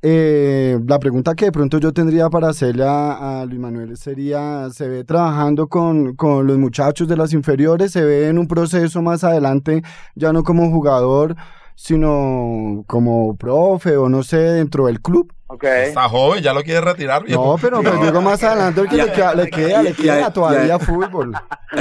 [0.01, 4.69] Eh, la pregunta que de pronto yo tendría para hacerle a, a Luis Manuel sería,
[4.71, 7.93] ¿se ve trabajando con, con los muchachos de las inferiores?
[7.93, 9.81] ¿Se ve en un proceso más adelante,
[10.13, 11.37] ya no como jugador,
[11.75, 15.31] sino como profe o no sé, dentro del club?
[15.47, 15.89] Okay.
[15.89, 17.45] Está joven, ya lo quiere retirar, viejo.
[17.45, 21.33] No, pero pues digo más adelante porque le queda, le queda, le queda todavía fútbol.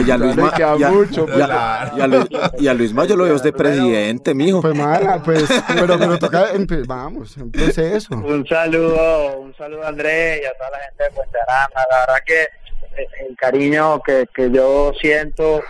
[0.06, 2.28] Y a Luis Le Ma- queda y a- mucho, y a- y a Luis-
[2.58, 4.60] y a Luis Ma yo lo veo de presidente, mijo.
[4.60, 6.44] Pues mala, pues, pero, pero toca,
[6.86, 8.14] vamos, un proceso.
[8.16, 11.80] Un saludo, un saludo a Andrés y a toda la gente de Puente Aranda.
[11.90, 15.62] La verdad que eh, el cariño que, que yo siento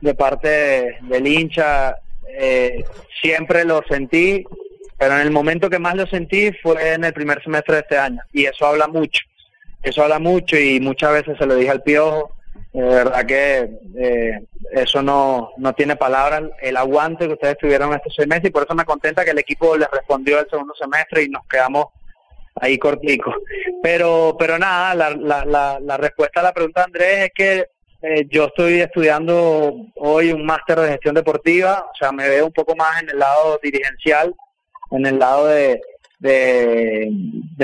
[0.00, 1.96] de parte de- del hincha
[2.28, 2.84] eh,
[3.20, 4.44] siempre lo sentí,
[4.98, 7.98] pero en el momento que más lo sentí fue en el primer semestre de este
[7.98, 9.20] año y eso habla mucho.
[9.82, 12.32] Eso habla mucho y muchas veces se lo dije al piojo.
[12.72, 14.40] De verdad que eh,
[14.72, 18.64] eso no, no tiene palabras, el aguante que ustedes tuvieron estos seis meses y por
[18.64, 21.86] eso me contenta que el equipo les respondió el segundo semestre y nos quedamos
[22.56, 23.34] ahí corticos.
[23.82, 27.64] Pero, pero nada, la, la, la, la respuesta a la pregunta de Andrés es que
[28.02, 32.52] eh, yo estoy estudiando hoy un máster de gestión deportiva, o sea, me veo un
[32.52, 34.34] poco más en el lado dirigencial,
[34.90, 35.80] en el lado de,
[36.18, 37.10] de,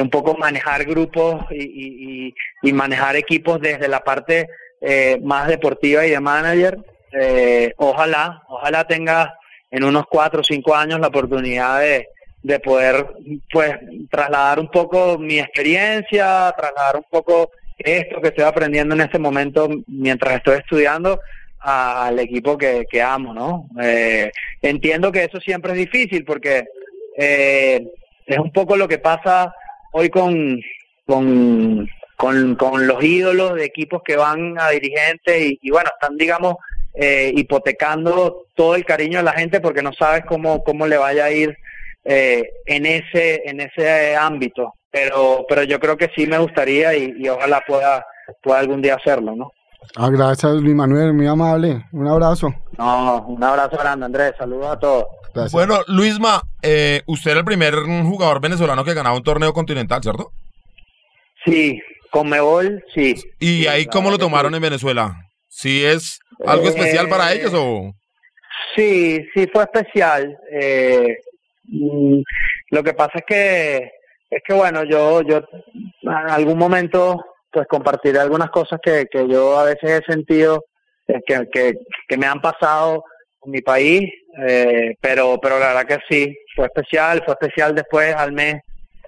[0.00, 4.48] un poco manejar grupos y, y, y- y manejar equipos desde la parte
[4.80, 6.78] eh, más deportiva y de manager.
[7.12, 9.36] Eh, ojalá, ojalá tenga
[9.70, 12.08] en unos cuatro o cinco años la oportunidad de,
[12.42, 13.06] de poder
[13.52, 13.74] pues
[14.10, 17.50] trasladar un poco mi experiencia, trasladar un poco
[17.84, 21.20] esto que estoy aprendiendo en este momento mientras estoy estudiando
[21.60, 23.68] al equipo que, que amo, ¿no?
[23.80, 26.64] Eh, entiendo que eso siempre es difícil porque
[27.16, 27.86] eh,
[28.26, 29.54] es un poco lo que pasa
[29.92, 30.60] hoy con,
[31.06, 36.56] con, con, con los ídolos de equipos que van a dirigentes y, bueno, están, digamos,
[36.94, 41.26] eh, hipotecando todo el cariño de la gente porque no sabes cómo, cómo le vaya
[41.26, 41.56] a ir
[42.04, 44.74] eh, en ese en ese ámbito.
[44.92, 48.04] Pero, pero yo creo que sí me gustaría y, y ojalá pueda,
[48.42, 49.50] pueda algún día hacerlo, ¿no?
[49.96, 51.84] Ah, gracias, Luis Manuel, muy amable.
[51.92, 52.54] Un abrazo.
[52.78, 54.32] No, un abrazo grande, Andrés.
[54.38, 55.04] Saludos a todos.
[55.34, 55.52] Gracias.
[55.52, 60.30] Bueno, Luisma, eh, usted era el primer jugador venezolano que ganaba un torneo continental, ¿cierto?
[61.44, 63.14] Sí, con Mebol, sí.
[63.40, 65.16] ¿Y Sí, ahí cómo lo tomaron en Venezuela?
[65.48, 67.92] ¿Sí es algo especial para Eh, ellos o...?
[68.76, 70.36] Sí, sí fue especial.
[70.52, 71.16] Eh,
[71.64, 72.20] mm,
[72.70, 73.90] lo que pasa es que
[74.36, 75.42] es que bueno, yo yo
[76.02, 80.64] en algún momento pues compartiré algunas cosas que, que yo a veces he sentido
[81.06, 81.74] eh, que, que,
[82.08, 83.04] que me han pasado
[83.44, 84.02] en mi país,
[84.48, 88.56] eh, pero pero la verdad que sí, fue especial, fue especial después al mes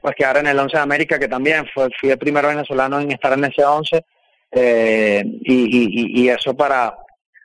[0.03, 3.11] pues quedar en el 11 de América, que también fue, fui el primer venezolano en
[3.13, 4.05] estar en ese 11,
[4.53, 6.95] eh, y, y, y- y eso para,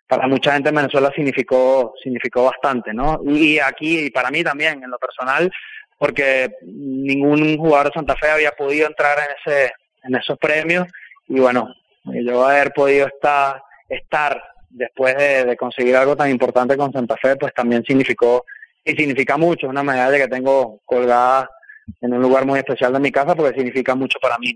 [0.07, 3.21] para mucha gente en Venezuela significó significó bastante, ¿no?
[3.25, 5.49] Y aquí, y para mí también, en lo personal,
[5.99, 9.71] porque ningún jugador de Santa Fe había podido entrar en ese
[10.03, 10.87] en esos premios
[11.27, 11.67] y bueno,
[12.05, 17.35] yo haber podido estar estar después de, de conseguir algo tan importante con Santa Fe,
[17.35, 18.45] pues también significó
[18.83, 21.49] y significa mucho, una medalla que tengo colgada
[22.01, 24.55] en un lugar muy especial de mi casa porque significa mucho para mí.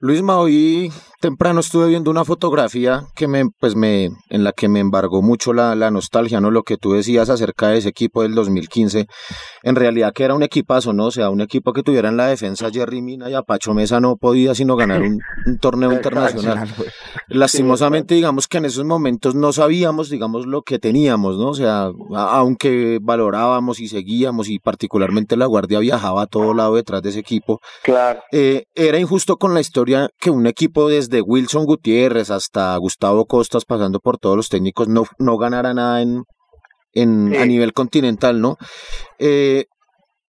[0.00, 4.80] Luisma, hoy temprano estuve viendo una fotografía que me, pues me, en la que me
[4.80, 6.50] embargó mucho la, la nostalgia, ¿no?
[6.50, 9.06] Lo que tú decías acerca de ese equipo del 2015,
[9.62, 11.06] en realidad que era un equipazo, ¿no?
[11.06, 14.16] O sea, un equipo que tuviera en la defensa Jerry Mina y Apacho Mesa no
[14.16, 16.68] podía sino ganar un, un torneo internacional.
[17.28, 21.48] Lastimosamente, digamos que en esos momentos no sabíamos, digamos, lo que teníamos, ¿no?
[21.48, 27.02] O sea, aunque valorábamos y seguíamos y particularmente la Guardia viajaba a todo lado detrás
[27.02, 28.20] de ese equipo, Claro.
[28.32, 33.64] eh, era injusto con la historia que un equipo desde Wilson Gutiérrez hasta Gustavo Costas,
[33.64, 36.24] pasando por todos los técnicos, no, no ganara nada en,
[36.92, 38.56] en, a nivel continental, ¿no?
[39.18, 39.66] Eh,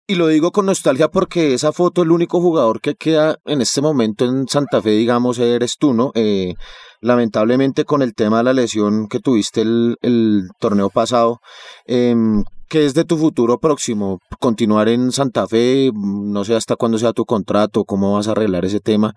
[0.09, 3.81] y lo digo con nostalgia porque esa foto, el único jugador que queda en este
[3.81, 6.11] momento en Santa Fe, digamos, eres tú, ¿no?
[6.15, 6.53] Eh,
[7.01, 11.39] lamentablemente con el tema de la lesión que tuviste el, el torneo pasado,
[11.85, 14.19] em, ¿qué es de tu futuro próximo?
[14.39, 15.91] ¿Continuar en Santa Fe?
[15.93, 19.13] No sé hasta cuándo sea tu contrato, cómo vas a arreglar ese tema.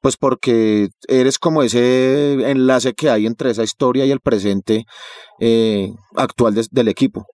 [0.00, 4.84] Pues porque eres como ese enlace que hay entre esa historia y el presente
[5.40, 7.26] eh, actual del equipo.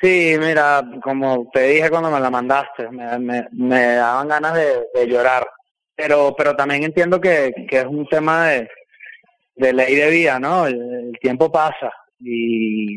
[0.00, 5.46] Sí, mira, como te dije cuando me la mandaste, me, me, daban ganas de, llorar,
[5.94, 8.68] pero pero también entiendo que, que es un tema de,
[9.54, 10.66] de ley de vida, ¿no?
[10.66, 12.96] El tiempo pasa y,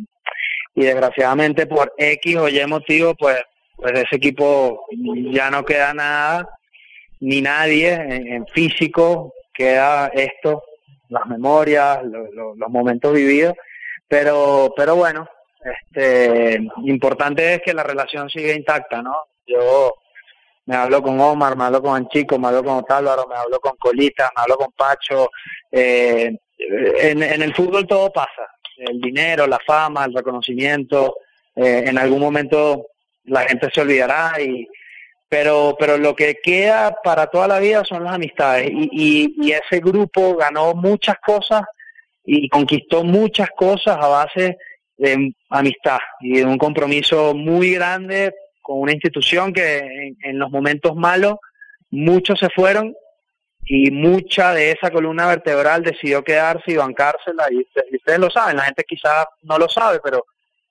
[0.76, 3.42] y desgraciadamente por X o Y motivo, pues,
[3.78, 4.86] pues ese equipo
[5.32, 6.50] ya no queda nada,
[7.22, 10.64] ni nadie en, físico, queda esto,
[11.10, 13.54] las memorias, lo- lo- los momentos vividos,
[14.08, 15.28] pero, pero bueno,
[15.64, 19.16] este, importante es que la relación siga intacta, ¿no?
[19.48, 19.94] Yo
[20.66, 23.76] me hablo con Omar, me hablo con Anchico, me hablo con Otálvaro, me hablo con
[23.78, 25.30] Colita, me hablo con Pacho.
[25.72, 31.18] Eh, en, en el fútbol todo pasa, el dinero, la fama, el reconocimiento,
[31.56, 32.88] eh, en algún momento
[33.26, 34.68] la gente se olvidará y
[35.28, 38.70] pero pero lo que queda para toda la vida son las amistades.
[38.72, 41.64] Y, y, y ese grupo ganó muchas cosas
[42.24, 44.58] y conquistó muchas cosas a base
[44.98, 50.50] de amistad y de un compromiso muy grande con una institución que en, en los
[50.52, 51.36] momentos malos
[51.92, 52.96] muchos se fueron
[53.68, 58.30] y mucha de esa columna vertebral decidió quedarse y bancársela y, usted- y ustedes lo
[58.30, 60.26] saben, la gente quizás no lo sabe, pero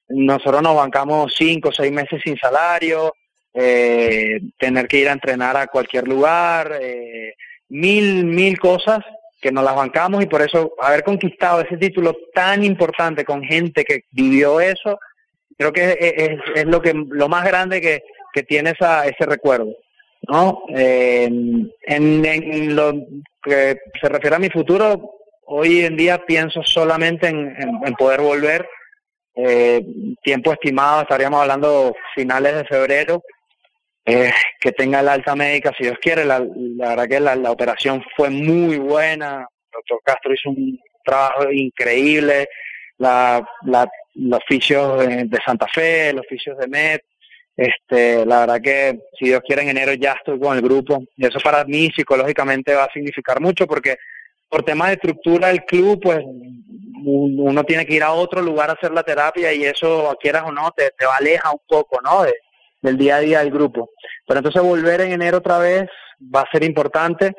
[0.08, 3.12] nosotros nos bancamos cinco o seis meses sin salario,
[3.52, 7.34] eh, tener que ir a entrenar a cualquier lugar, eh,
[7.68, 9.00] mil, mil cosas
[9.40, 13.84] que nos las bancamos y por eso haber conquistado ese título tan importante con gente
[13.84, 14.98] que vivió eso,
[15.58, 15.96] creo que es,
[16.30, 18.02] es- es lo que lo más grande que,
[18.32, 19.72] que tiene esa, ese recuerdo.
[20.28, 20.62] ¿No?
[20.68, 21.28] Eh,
[21.82, 22.92] en, lo
[23.42, 28.68] que se refiere a mi futuro, hoy en día pienso solamente en, poder volver.
[29.36, 29.84] Eh,
[30.22, 33.22] tiempo estimado, estaríamos hablando finales de febrero,
[34.04, 36.24] eh, que tenga la alta médica, si Dios quiere.
[36.24, 39.46] La, la verdad que la, la operación fue muy buena.
[39.72, 42.48] El doctor Castro hizo un trabajo increíble.
[42.98, 47.00] La, la, los oficios de, de Santa Fe, los oficios de MED.
[47.56, 51.02] Este, la verdad que si Dios quiere en enero ya estoy con el grupo.
[51.16, 53.96] Y eso para mí psicológicamente va a significar mucho porque
[54.48, 58.70] por temas de estructura del club, pues un- uno tiene que ir a otro lugar
[58.70, 62.22] a hacer la terapia y eso, quieras o no, te, te aleja un poco, ¿no?
[62.22, 62.34] De,
[62.82, 63.90] del día a día del grupo.
[64.26, 65.84] Pero entonces volver en enero otra vez
[66.34, 67.32] va a ser importante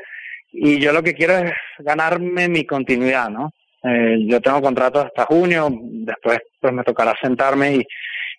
[0.51, 3.51] y yo lo que quiero es ganarme mi continuidad, ¿no?
[3.83, 7.85] Eh, yo tengo contrato hasta junio, después pues me tocará sentarme y,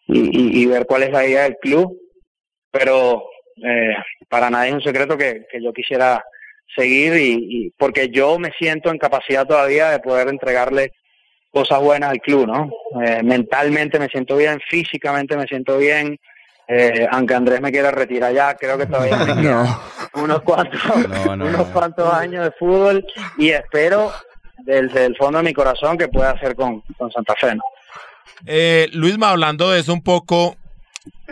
[0.06, 1.96] y, y- ver cuál es la idea del club,
[2.70, 3.22] pero
[3.64, 3.94] eh,
[4.28, 6.22] para nadie es un secreto que, que yo quisiera
[6.74, 7.32] seguir y,
[7.66, 10.92] y porque yo me siento en capacidad todavía de poder entregarle
[11.50, 12.70] cosas buenas al club, ¿no?
[13.02, 16.18] Eh, mentalmente me siento bien, físicamente me siento bien,
[16.68, 19.66] eh, aunque Andrés me quiera retirar ya, creo que todavía me quedan
[20.14, 21.72] unos cuantos, No, no, unos no.
[21.72, 23.06] cuantos años de fútbol
[23.38, 24.12] y espero
[24.64, 27.54] desde el fondo de mi corazón que pueda hacer con, con Santa Fe.
[27.54, 27.62] ¿no?
[28.46, 30.56] Eh, Luisma, hablando de eso un poco,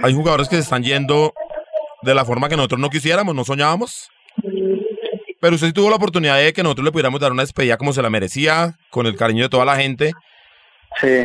[0.02, 1.34] hay jugadores que se están yendo
[2.02, 4.10] de la forma que nosotros no quisiéramos, no soñábamos.
[5.40, 7.92] Pero usted sí tuvo la oportunidad de que nosotros le pudiéramos dar una despedida como
[7.92, 10.12] se la merecía, con el cariño de toda la gente.
[11.00, 11.24] Sí.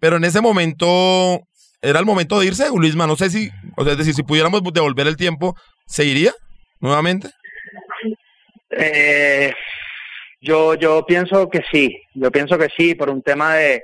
[0.00, 1.40] Pero en ese momento,
[1.80, 3.06] ¿era el momento de irse, Luisma?
[3.06, 5.54] No sé si, o sea, es decir, si pudiéramos devolver el tiempo,
[5.86, 6.32] ¿se iría
[6.80, 7.30] nuevamente?
[8.70, 9.52] Eh,
[10.40, 13.82] yo, yo pienso que sí, yo pienso que sí, por un tema de,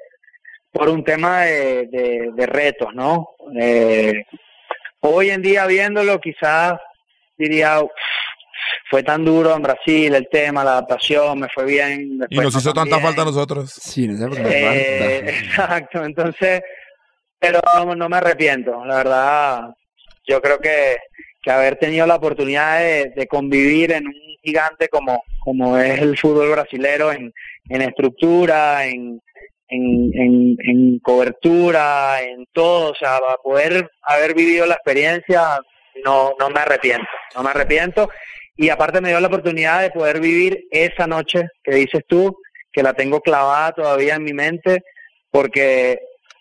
[0.74, 3.28] por un tema de, de, de retos, ¿no?
[3.58, 4.24] Eh,
[5.00, 6.74] hoy en día viéndolo, quizás
[7.38, 7.90] diría, "Uf,
[8.90, 12.18] fue tan duro en Brasil el tema, la adaptación, me fue bien.
[12.28, 13.02] Y nos no hizo tan tanta bien".
[13.06, 13.70] falta a nosotros.
[13.72, 16.60] Sí, Eh, exacto, entonces,
[17.38, 19.60] pero no, no me arrepiento, la verdad,
[20.26, 20.96] yo creo que,
[21.40, 26.18] que haber tenido la oportunidad de, de convivir en un gigante como, como es el
[26.18, 27.32] fútbol brasilero, en,
[27.68, 29.20] en estructura, en,
[29.68, 35.58] en, en, en cobertura, en todo, o sea, para poder haber vivido la experiencia,
[36.04, 38.08] no, no me arrepiento, no me arrepiento.
[38.56, 42.36] Y aparte me dio la oportunidad de poder vivir esa noche que dices tú,
[42.72, 44.82] que la tengo clavada todavía en mi mente,
[45.30, 45.98] porque,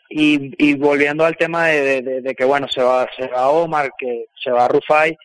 [0.10, 4.26] y, y volviendo al tema de, de- que, bueno, se va, se va Omar, que
[4.44, 5.18] se va Rufai,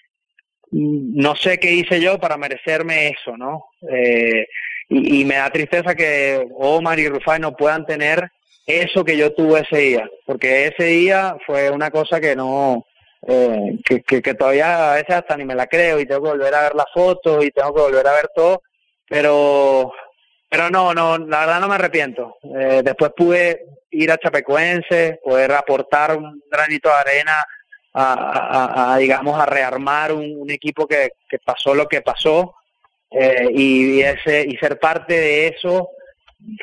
[0.70, 3.66] mm, no sé qué hice yo para merecerme eso, ¿no?
[3.90, 4.46] Eh,
[4.88, 8.30] y, me da tristeza que Omar y Rufai no puedan tener
[8.66, 12.84] eso que yo tuve ese día, porque ese día fue una cosa que no,
[13.26, 16.54] eh, que, que, todavía a veces hasta ni me la creo y tengo que volver
[16.54, 18.62] a ver las fotos y tengo que volver a ver todo,
[19.08, 19.92] pero
[20.50, 22.36] pero no, no, la verdad no me arrepiento.
[22.58, 27.44] Eh, después pude ir a Chapecoense, poder aportar un granito de arena
[27.92, 32.00] a, a- a- a, digamos, a rearmar un, un equipo que, que pasó lo que
[32.00, 32.54] pasó
[33.10, 35.88] eh, y, ese, y ser parte de eso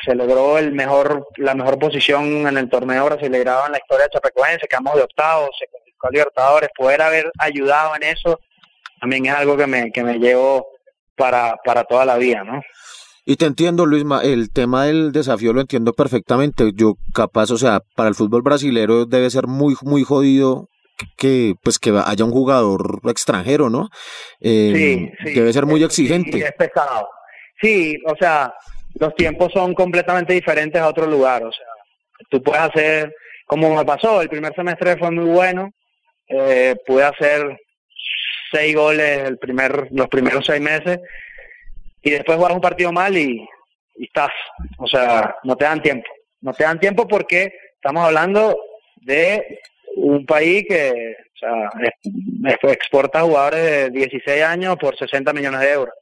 [0.06, 4.12] se logró el mejor la mejor posición en el torneo brasileirado en la historia de
[4.12, 8.40] Chapecoense, quedamos de octavos, se clasificó a Libertadores, poder haber ayudado en eso
[9.02, 10.66] también es algo que me, que me llevo
[11.16, 12.62] para, para toda la vida, ¿no?
[13.26, 16.72] Y te entiendo, Luis, Ma- el tema del desafío lo entiendo perfectamente.
[16.76, 20.70] Yo capaz, o sea, para el fútbol brasilero debe ser muy, muy jodido
[21.18, 23.90] que pues que haya un jugador extranjero, ¿no?
[24.40, 25.34] Eh, Sí, sí.
[25.34, 26.38] Debe ser muy exigente.
[26.40, 27.08] es pesado.
[27.62, 28.54] Sí, o sea,
[28.96, 31.44] los tiempos son completamente diferentes a otro lugar.
[31.44, 31.66] O sea,
[32.30, 33.14] tú puedes hacer,
[33.46, 35.70] como me pasó, el primer semestre fue muy bueno.
[36.28, 37.58] eh, pude hacer
[38.52, 41.00] seis goles el primer, los primeros seis meses
[42.02, 43.48] y después jugar un partido mal y,
[43.96, 44.32] y estás.
[44.78, 46.08] O sea, no te dan tiempo.
[46.42, 48.58] No te dan tiempo porque estamos hablando
[48.98, 49.60] de
[49.96, 51.16] un país que
[52.64, 55.96] exporta jugadores de 16 años por 60 millones de euros.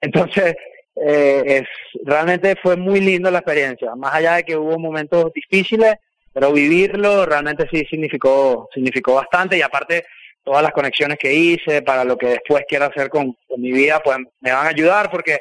[0.00, 0.54] Entonces,
[0.96, 1.68] eh, es,
[2.04, 5.96] realmente fue muy lindo la experiencia, más allá de que hubo momentos difíciles,
[6.32, 10.04] pero vivirlo realmente sí significó, significó bastante y aparte
[10.42, 14.00] todas las conexiones que hice para lo que después quiero hacer con, con mi vida,
[14.02, 15.38] pues me van a ayudar porque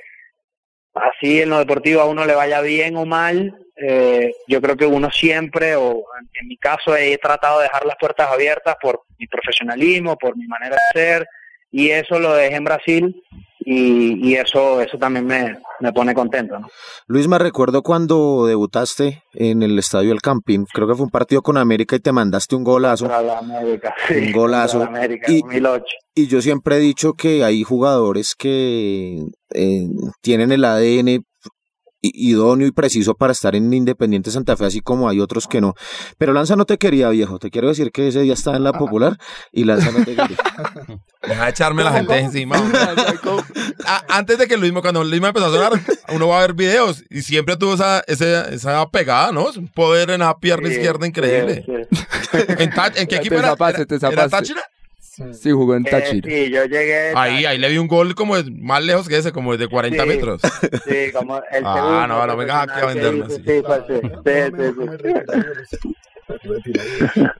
[0.93, 4.85] así en lo deportivo a uno le vaya bien o mal, eh, yo creo que
[4.85, 6.03] uno siempre, o
[6.41, 10.47] en, mi caso he tratado de dejar las puertas abiertas por mi profesionalismo, por mi
[10.47, 11.27] manera de ser,
[11.71, 13.23] y eso lo dejé en Brasil
[13.59, 16.57] y, y eso eso también me, me pone contento.
[16.59, 16.67] ¿no?
[17.07, 21.41] Luis, me recuerdo cuando debutaste en el Estadio El Campín, creo que fue un partido
[21.43, 23.05] con América y te mandaste un golazo.
[23.05, 24.79] Contra la América, sí, Un golazo.
[24.79, 25.85] la América, Y- 2008.
[26.15, 29.19] Y yo siempre he dicho que hay jugadores que
[29.53, 29.87] eh,
[30.21, 31.23] tienen el ADN
[32.01, 35.73] idóneo y preciso para estar en Independiente Santa Fe, así como hay otros que no.
[36.17, 37.39] Pero Lanza no te quería, viejo.
[37.39, 39.17] Te quiero decir que ese día estaba en la popular
[39.51, 40.37] y Lanza no te quería.
[41.27, 42.55] Deja de echarme la gente encima.
[44.07, 45.81] Antes de que Luisma, cuando Luisma empezó a sonar,
[46.13, 49.47] uno va a ver videos y siempre tuvo esa, ese- esa pegada, ¿no?
[49.55, 51.63] Un poder en la pierna Sí, izquierda increíble.
[51.65, 51.97] sí,
[52.31, 52.37] sí.
[52.57, 53.49] ¿En, en qué Te equipo era?
[53.49, 54.29] zapaste, ¿Era- te ¿Era zapaste.
[54.29, 54.63] Táchira?
[55.33, 56.29] Sí, jugó en Eh, Táchira.
[56.29, 57.11] sí, yo llegué.
[57.15, 60.03] Ahí, ahí le vi un gol como de- más lejos que ese, como de 40
[60.03, 60.09] Sí.
[60.09, 60.41] metros.
[60.87, 63.41] Sí, como el Ah, segundo no, no vengas aquí a venderme sí.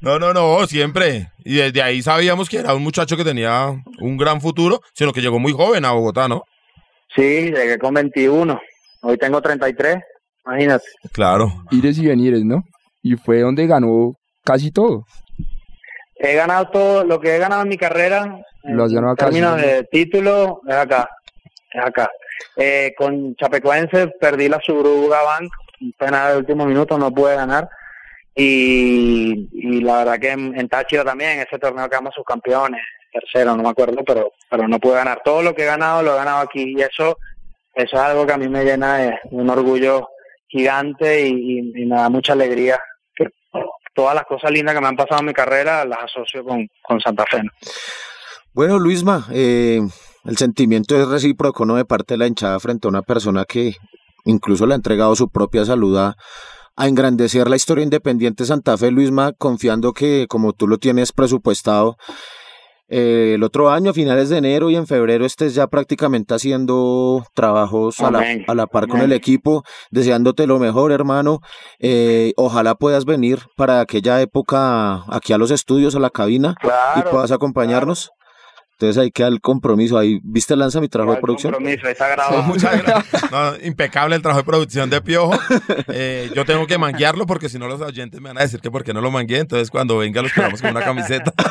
[0.01, 1.31] No, no, no, siempre.
[1.43, 5.21] Y desde ahí sabíamos que era un muchacho que tenía un gran futuro, sino que
[5.21, 6.43] llegó muy joven a Bogotá, ¿no?
[7.15, 7.21] Sí,
[7.51, 8.59] llegué con 21.
[9.01, 9.97] Hoy tengo 33.
[10.45, 10.85] Imagínate.
[11.11, 11.63] Claro.
[11.71, 12.63] Ires y venires, ¿no?
[13.03, 14.13] Y fue donde ganó
[14.43, 15.05] casi todo.
[16.21, 18.25] He ganado todo lo que he ganado en mi carrera.
[18.75, 21.09] Lo en términos de título, es acá.
[21.71, 22.11] Es acá.
[22.57, 25.49] Eh, con Chapecoense perdí la Subruga Bank.
[25.97, 27.69] Pena de último minuto, no pude ganar.
[28.35, 33.63] Y, y la verdad que en, en Táchira también, ese torneo quedamos subcampeones, tercero, no
[33.63, 35.21] me acuerdo, pero, pero no pude ganar.
[35.23, 36.73] Todo lo que he ganado lo he ganado aquí.
[36.77, 37.17] Y eso,
[37.75, 40.09] eso es algo que a mí me llena de un orgullo
[40.47, 42.79] gigante y, y- y me da mucha alegría.
[43.99, 47.01] Todas las cosas lindas que me han pasado en mi carrera las asocio con, con
[47.01, 47.43] Santa Fe.
[47.43, 47.51] ¿no?
[48.53, 49.81] Bueno, Luisma, eh,
[50.23, 51.75] el sentimiento es recíproco, ¿no?
[51.75, 53.75] De parte de la hinchada frente a una persona que
[54.23, 56.15] incluso le ha entregado su propia salud a,
[56.77, 61.97] engrandecer la historia independiente Santa Fe, Luisma, confiando que como tú lo tienes presupuestado,
[62.89, 67.25] eh, el otro año, a finales de enero y en febrero, estés ya prácticamente haciendo
[67.33, 71.39] trabajos a la, a la par con el equipo, deseándote lo mejor, hermano.
[71.79, 76.55] Eh, ojalá puedas venir para aquella época aquí a los estudios, a la cabina,
[76.95, 78.11] y puedas acompañarnos.
[78.79, 79.97] Entonces ahí queda el compromiso.
[79.97, 81.51] Ahí, ¿viste, Lanza, mi trabajo de producción?
[81.51, 82.43] compromiso, ahí está grabado.
[82.43, 83.29] Muchas gracias.
[83.29, 85.37] No, impecable el trabajo de producción de Piojo.
[85.89, 88.71] Eh, yo tengo que manguearlo porque si no los oyentes me van a decir que
[88.71, 89.39] por qué no lo mangué.
[89.39, 91.33] Entonces cuando venga los esperamos con una camiseta.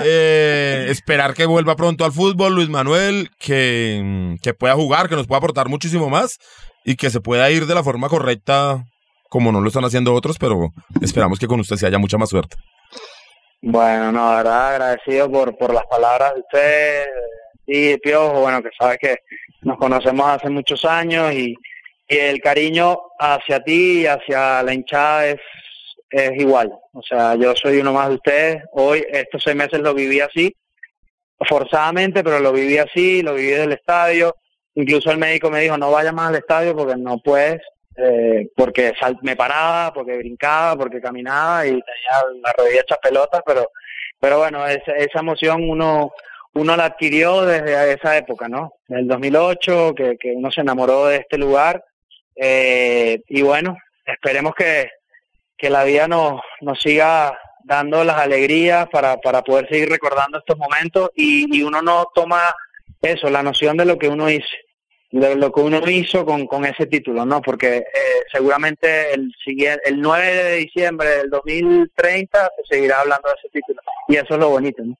[0.00, 5.26] Eh, esperar que vuelva pronto al fútbol Luis Manuel, que, que pueda jugar, que nos
[5.26, 6.38] pueda aportar muchísimo más
[6.84, 8.84] y que se pueda ir de la forma correcta
[9.28, 12.30] como no lo están haciendo otros, pero esperamos que con usted se haya mucha más
[12.30, 12.56] suerte.
[13.66, 17.06] Bueno, no, la verdad, agradecido por, por las palabras de usted
[17.66, 19.16] y Piojo, bueno, que sabes que
[19.62, 21.54] nos conocemos hace muchos años y,
[22.06, 25.40] y el cariño hacia ti y hacia la hinchada es,
[26.10, 26.74] es igual.
[26.92, 28.62] O sea, yo soy uno más de ustedes.
[28.72, 30.54] Hoy, estos seis meses lo viví así,
[31.48, 34.36] forzadamente, pero lo viví así, lo viví del estadio.
[34.74, 37.62] Incluso el médico me dijo, no vayas más al estadio porque no puedes,
[37.96, 43.42] eh, porque sal- me paraba, porque brincaba, porque caminaba y tenía la rodilla hecha pelotas,
[43.46, 43.70] pero,
[44.20, 46.12] pero bueno, esa, esa emoción uno,
[46.54, 48.74] uno la adquirió desde esa época, ¿no?
[48.88, 51.84] Del 2008, que, que uno se enamoró de este lugar.
[52.36, 53.76] eh, y bueno,
[54.06, 54.88] esperemos que,
[55.56, 60.58] que la vida nos, nos siga dando las alegrías para, para poder seguir recordando estos
[60.58, 62.42] momentos y, y uno no toma
[63.00, 64.46] eso, la noción de lo que uno hizo,
[65.20, 67.40] de lo que uno hizo con, con ese título, ¿no?
[67.40, 67.84] Porque eh,
[68.32, 73.80] seguramente el siguiente, el 9 de diciembre del 2030 se seguirá hablando de ese título
[74.08, 74.96] y eso es lo bonito, ¿no?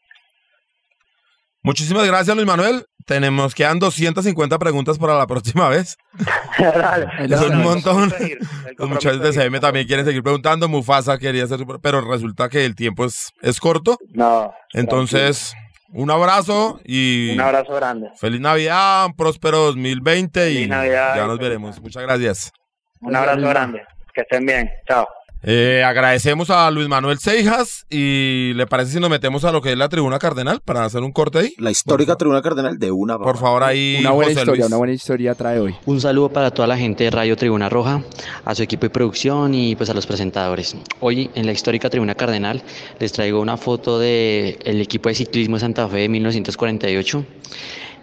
[1.62, 2.84] Muchísimas gracias, Luis Manuel.
[3.06, 5.96] tenemos, quedan 250 preguntas para la próxima vez.
[6.58, 7.06] Dale.
[7.34, 8.10] Es un montón.
[8.10, 8.38] seguir,
[8.78, 9.32] muchachos de.
[9.32, 10.68] CM también quieren seguir preguntando.
[10.68, 13.98] Mufasa quería hacer, su- pero resulta que el tiempo es, es corto.
[14.12, 14.52] No.
[14.74, 15.54] Entonces,
[15.94, 17.32] un abrazo y.
[17.34, 18.10] Un abrazo grande.
[18.16, 21.80] feliz Navidad, un próspero 2020 y Feliz Navidad ya y nos veremos.
[21.80, 22.52] Muchas gracias.
[23.00, 23.82] Un abrazo grande.
[24.12, 24.70] Que estén bien.
[24.86, 25.06] Chao.
[25.46, 29.72] Eh, agradecemos a Luis Manuel Seijas y le parece si nos metemos a lo que
[29.72, 31.52] es la tribuna cardenal para hacer un corte ahí.
[31.58, 33.18] La histórica tribuna cardenal de una.
[33.18, 33.98] Por favor, ahí.
[34.00, 34.66] Una buena José historia, Luis.
[34.68, 35.74] una buena historia trae hoy.
[35.84, 38.02] Un saludo para toda la gente de Radio Tribuna Roja,
[38.42, 40.76] a su equipo de producción y pues a los presentadores.
[41.00, 42.62] Hoy en la histórica Tribuna Cardenal
[42.98, 47.24] les traigo una foto del equipo de ciclismo de Santa Fe de 1948.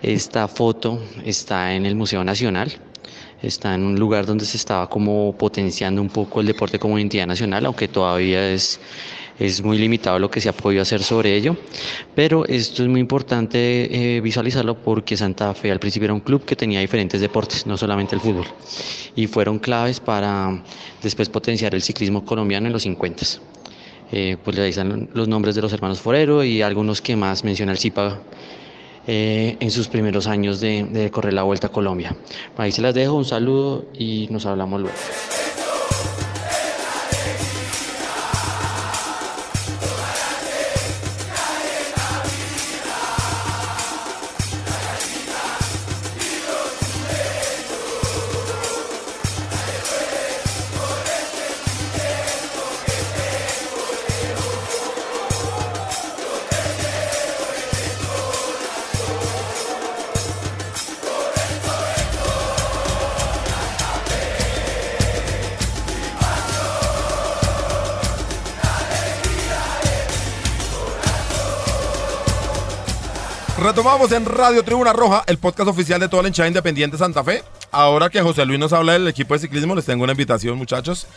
[0.03, 2.71] Esta foto está en el Museo Nacional.
[3.41, 7.25] Está en un lugar donde se estaba como potenciando un poco el deporte como identidad
[7.25, 8.79] nacional, aunque todavía es,
[9.39, 11.57] es muy limitado lo que se ha podido hacer sobre ello.
[12.13, 16.45] Pero esto es muy importante eh, visualizarlo porque Santa Fe al principio era un club
[16.45, 18.45] que tenía diferentes deportes, no solamente el fútbol.
[19.15, 20.63] Y fueron claves para
[21.01, 23.25] después potenciar el ciclismo colombiano en los 50.
[24.11, 27.71] Eh, pues ahí están los nombres de los hermanos Forero y algunos que más menciona
[27.71, 28.21] el CIPA
[29.07, 32.15] eh, en sus primeros años de, de correr la Vuelta a Colombia.
[32.57, 34.97] Ahí se las dejo, un saludo y nos hablamos luego.
[73.71, 77.41] Retomamos en Radio Tribuna Roja, el podcast oficial de toda la hinchada independiente Santa Fe.
[77.71, 81.07] Ahora que José Luis nos habla del equipo de ciclismo, les tengo una invitación, muchachos.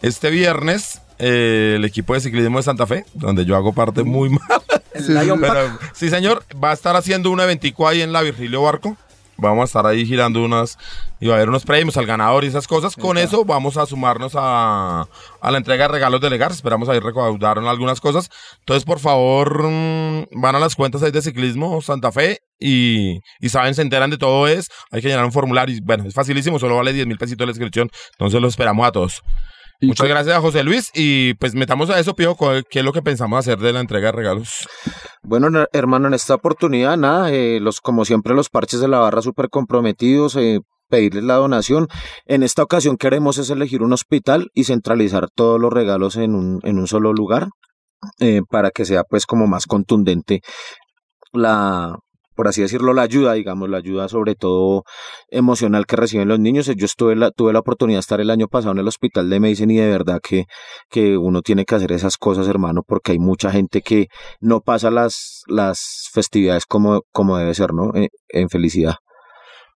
[0.00, 4.30] Este viernes, eh, el equipo de ciclismo de Santa Fe, donde yo hago parte muy
[4.30, 4.62] mal.
[4.94, 8.96] Pero, sí, señor, va a estar haciendo un eventico ahí en la Virgilio Barco.
[9.40, 10.76] Vamos a estar ahí girando unas,
[11.20, 12.96] y va a haber unos premios al ganador y esas cosas.
[12.96, 15.02] Con eso vamos a sumarnos a,
[15.40, 16.50] a la entrega de regalos de Legar.
[16.50, 18.30] Esperamos ahí recaudar algunas cosas.
[18.58, 23.48] Entonces, por favor, mm, van a las cuentas ahí de ciclismo Santa Fe y, y
[23.48, 24.68] saben, se enteran de todo es.
[24.90, 25.76] Hay que llenar un formulario.
[25.76, 27.90] y, Bueno, es facilísimo, solo vale 10 mil pesitos la inscripción.
[28.12, 29.22] Entonces, los esperamos a todos.
[29.80, 32.36] Muchas co- gracias a José Luis y pues metamos a eso, Pío,
[32.68, 34.68] ¿qué es lo que pensamos hacer de la entrega de regalos?
[35.22, 39.22] Bueno, hermano, en esta oportunidad, nada, eh, los, como siempre, los parches de la barra
[39.22, 41.86] súper comprometidos, eh, pedirles la donación.
[42.26, 46.60] En esta ocasión queremos es elegir un hospital y centralizar todos los regalos en un,
[46.64, 47.48] en un solo lugar,
[48.20, 50.40] eh, para que sea pues como más contundente
[51.32, 51.98] la,
[52.38, 54.84] por así decirlo, la ayuda, digamos, la ayuda sobre todo
[55.28, 56.66] emocional que reciben los niños.
[56.66, 59.40] Yo estuve la, tuve la oportunidad de estar el año pasado en el hospital de
[59.40, 60.44] medicina y de verdad que,
[60.88, 64.06] que uno tiene que hacer esas cosas, hermano, porque hay mucha gente que
[64.38, 67.92] no pasa las, las festividades como, como debe ser, ¿no?
[67.96, 68.94] Eh, en felicidad.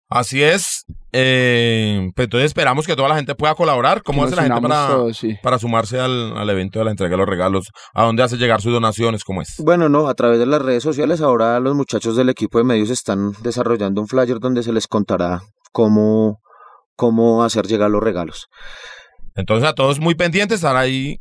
[0.09, 0.85] Así es.
[1.13, 4.03] Eh, pues entonces esperamos que toda la gente pueda colaborar.
[4.03, 5.37] ¿Cómo hace la gente para, todos, sí.
[5.43, 7.69] para sumarse al, al evento de la entrega de los regalos?
[7.95, 9.25] ¿A dónde hace llegar sus donaciones?
[9.25, 9.57] ¿Cómo es?
[9.59, 12.91] Bueno, no, a través de las redes sociales ahora los muchachos del equipo de medios
[12.91, 15.43] están desarrollando un flyer donde se les contará
[15.73, 16.41] cómo,
[16.97, 18.49] cómo hacer llegar los regalos.
[19.35, 21.21] Entonces a todos muy pendientes, estar ahí,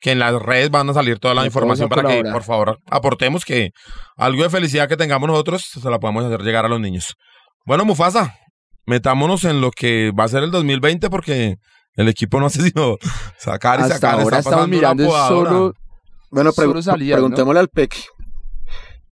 [0.00, 3.44] que en las redes van a salir toda la información para que, por favor, aportemos
[3.44, 3.70] que
[4.16, 7.16] algo de felicidad que tengamos nosotros se la podamos hacer llegar a los niños.
[7.66, 8.34] Bueno, Mufasa,
[8.86, 11.56] metámonos en lo que va a ser el 2020 porque
[11.94, 12.96] el equipo no hace sino
[13.38, 14.20] sacar y Hasta sacar.
[14.20, 15.74] ahora está estamos mirando solo
[16.30, 16.94] Bueno, Solo pregu- ¿no?
[17.14, 17.98] preguntémosle al Peque.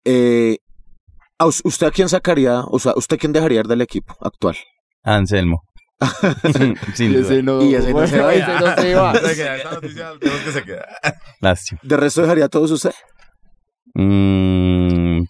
[0.05, 0.59] Eh,
[1.39, 4.57] ¿a us- ¿Usted a quién sacaría, o sea, usted quién dejaría ir del equipo actual?
[5.03, 5.63] Anselmo.
[6.95, 7.21] Sin Y duda.
[7.27, 8.35] ese no, Y ese no se va.
[8.35, 9.15] ese no se va.
[9.15, 10.87] Se queda, esta noticia tenemos que se queda.
[11.41, 11.81] Lástima.
[11.83, 12.93] ¿De resto dejaría a todos usted?
[13.95, 15.23] Mm,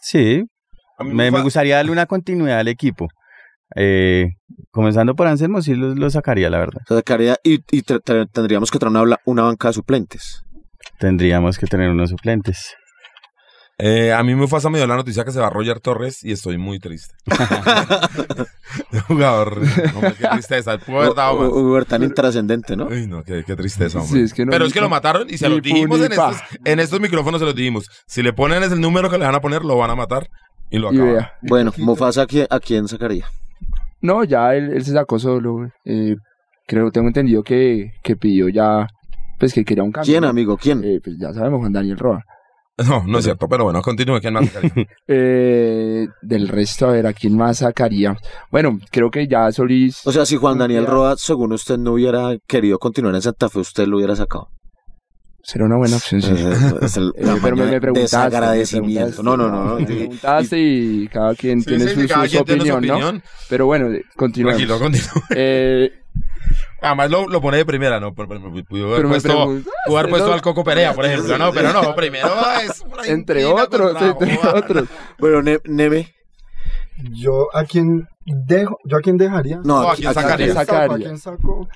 [0.00, 0.44] sí,
[1.04, 3.08] me, gustaría darle una continuidad al equipo.
[3.76, 4.26] Eh,
[4.70, 6.80] comenzando por Anselmo, sí lo, lo sacaría, la verdad.
[6.84, 7.82] O sea, sacaría y, y
[8.32, 10.42] tendríamos que traer una, una banca de suplentes.
[10.98, 12.74] Tendríamos que tener unos suplentes.
[13.82, 16.78] Eh, a mí me dio la noticia que se va Roger Torres y estoy muy
[16.78, 17.14] triste.
[19.08, 19.60] Jugador,
[20.18, 20.76] qué tristeza.
[20.78, 21.48] Pudo haber dado más.
[21.48, 22.86] O- o- o tan intrascendente, ¿no?
[22.86, 24.18] Uy, no, qué, qué tristeza, hombre.
[24.18, 26.36] Sí, es que no Pero es que lo mataron y se lo dijimos en estos,
[26.64, 27.86] en estos micrófonos, se los dijimos.
[28.06, 30.28] Si le ponen ese número que le van a poner, lo van a matar
[30.70, 31.32] y lo vea.
[31.42, 33.26] Bueno, Mufasa, ¿a quién, a quién sacaría?
[34.00, 35.70] No, ya él, él se sacó solo.
[35.84, 36.16] Eh,
[36.66, 38.86] creo, tengo entendido que, que pidió ya,
[39.38, 40.12] pues que quería un cambio.
[40.12, 40.56] ¿Quién, amigo?
[40.56, 40.82] ¿Quién?
[40.84, 42.24] Eh, pues ya sabemos, Juan Daniel Roa.
[42.88, 44.20] No, no es cierto, pero bueno, continúe.
[44.20, 44.86] ¿Quién más sacaría?
[45.06, 48.16] Eh, del resto, a ver, ¿a quién más sacaría?
[48.50, 50.06] Bueno, creo que ya Solís...
[50.06, 50.90] O sea, si Juan Daniel Ya.
[50.90, 54.48] Roa, según usted, no hubiera querido continuar en Santa Fe, usted lo hubiera sacado.
[55.42, 56.32] Será una buena opción, sí.
[56.36, 57.92] Eh, es el Eh, pero me, me preguntaste.
[57.92, 59.22] me desagradecimiento.
[59.22, 59.74] preguntaste, No, no, no.
[59.76, 62.74] Me yo- preguntaste y cada quien Sí, tiene sí, su, cada su quien tiene su
[62.76, 63.06] opinión, ¿no?
[63.06, 63.22] opinión.
[63.48, 64.56] Pero bueno, continuemos.
[64.58, 65.22] Tranquilo, continúe.
[65.36, 65.92] Eh,
[66.82, 68.14] Además lo, lo pone de primera, ¿no?
[68.14, 71.04] Pero, pero, pero, pudo haber Pero me puesto, pudo haber puesto al Coco Perea, por
[71.04, 71.36] ejemplo.
[71.38, 72.28] No, pero no, primero
[72.64, 74.88] es entre otros, contra entre otros.
[75.18, 76.14] Bueno, Ne- Neve.
[77.12, 79.56] Yo a quién dejo, yo a quién dejaría.
[79.58, 80.60] No, No, ¿a quién aquí- sacaría?
[80.60, 81.68] ¿A quién saco?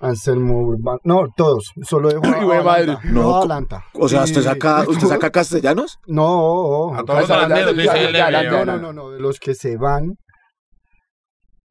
[0.00, 0.98] Anselmo Urbano.
[1.04, 1.72] No, todos.
[1.82, 2.30] Solo güey,
[2.64, 2.92] madre.
[2.92, 3.00] Avalanta.
[3.04, 3.84] No, No, Avalanta.
[3.94, 5.98] O sea, ¿usted saca, ¿usted saca castellanos?
[6.06, 8.50] No, A todos los Ya, ya, dice ya, ya.
[8.50, 10.14] No, no, no, no, de los que se van.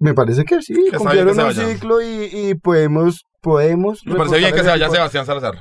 [0.01, 1.69] Me parece que sí, bien cumplieron que se un vayan.
[1.71, 3.99] ciclo y, y podemos, podemos.
[4.05, 4.95] Me parece bien que se vaya equipo.
[4.95, 5.55] Sebastián Salazar.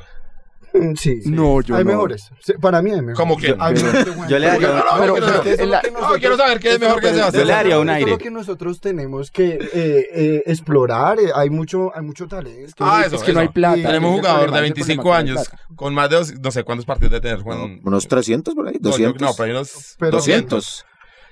[0.97, 1.31] Sí, sí.
[1.31, 1.91] No, yo hay no.
[1.91, 2.31] mejores.
[2.41, 3.17] Sí, Para mí hay mejores.
[3.19, 3.57] ¿Cómo quién?
[3.61, 7.43] Hay mejores que Yo le daría- No, quiero saber- qué es mejor que lo Sebastián.
[7.43, 8.05] Yo le daría un aire.
[8.05, 11.19] es lo que nosotros tenemos que eh, eh, explorar.
[11.21, 12.75] eh, Hay mucho, hay mucho talento.
[12.81, 13.55] Ah, eso, es que no hay eso.
[13.55, 13.77] plata.
[13.83, 16.35] Tenemos un jugador de ese 25 problema, que no hay años con más de, dos-
[16.41, 17.41] no sé cuántos partidos de tener.
[17.85, 19.21] Unos 300 por ahí, No, yo- 200.
[19.23, 20.85] No, pero hay unos Pero- 200.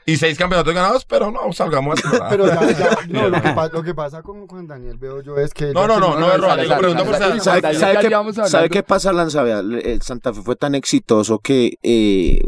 [0.09, 2.29] Y seis campeonatos ganados, pero no, salgamos a.
[2.29, 5.37] Pero ya, ya, no, lo que, pa- lo que pasa con Juan Daniel veo yo
[5.37, 5.73] es que...
[5.73, 7.15] No, no, que no, no es pregunta por.
[7.17, 7.41] ¿Sabe,
[7.75, 9.43] sabe qué, sabe qué pasa, Lanza?
[9.43, 12.41] Vea, el Santa Fe fue tan exitoso que eh,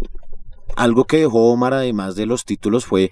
[0.76, 3.10] algo que dejó Omar, además de los títulos, fue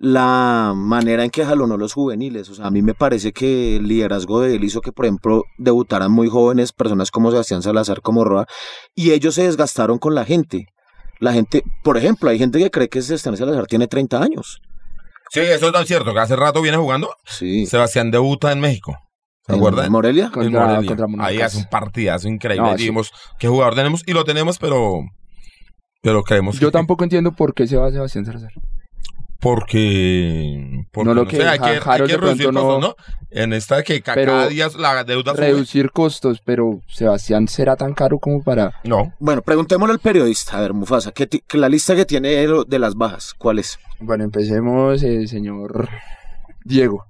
[0.00, 2.48] la manera en que jalonó los juveniles.
[2.50, 5.44] O sea, a mí me parece que el liderazgo de él hizo que, por ejemplo,
[5.56, 8.46] debutaran muy jóvenes personas como Sebastián Salazar, como Roa,
[8.94, 10.66] y ellos se desgastaron con la gente.
[11.20, 14.60] La gente, por ejemplo, hay gente que cree que Sebastián Salazar tiene 30 años.
[15.30, 17.10] Sí, eso es tan cierto, que hace rato viene jugando.
[17.26, 17.66] Sí.
[17.66, 18.96] Sebastián debuta en México.
[19.46, 19.90] ¿Se ¿En acuerdan?
[19.90, 20.26] Morelia?
[20.26, 20.96] En Contra- Morelia.
[20.96, 22.66] contra Ahí hace un partidazo increíble.
[22.70, 22.82] No, sí.
[22.82, 24.02] Dijimos, ¿qué jugador tenemos?
[24.06, 25.00] Y lo tenemos, pero...
[26.02, 28.52] Pero creemos Yo que- tampoco entiendo por qué se va Sebastián Salazar.
[29.40, 30.84] Porque...
[30.92, 32.94] porque No lo sé, que hay que, hay que reducir no- costos, ¿no?
[33.30, 35.46] En esta que cada día la deuda sube.
[35.46, 38.72] Reducir costos, pero Sebastián será tan caro como para...
[38.84, 39.12] No.
[39.20, 40.56] Bueno, preguntémosle al periodista.
[40.58, 43.58] A ver, Mufasa, ¿qué ti- que la lista que tiene de, de las bajas, ¿cuál
[43.58, 43.78] es?
[44.00, 45.88] Bueno, empecemos, eh, señor
[46.64, 47.04] Diego.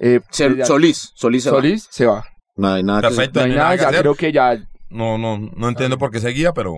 [0.00, 1.12] Eh, Se- eh, Solís.
[1.14, 1.56] Solís se va.
[1.58, 2.24] Solís se va.
[2.56, 3.40] No hay nada Perfecto.
[3.40, 4.00] Hay no hay nada, nada que ya hacer.
[4.00, 4.56] creo que ya...
[4.90, 6.74] No, no, no entiendo por qué seguía, pero...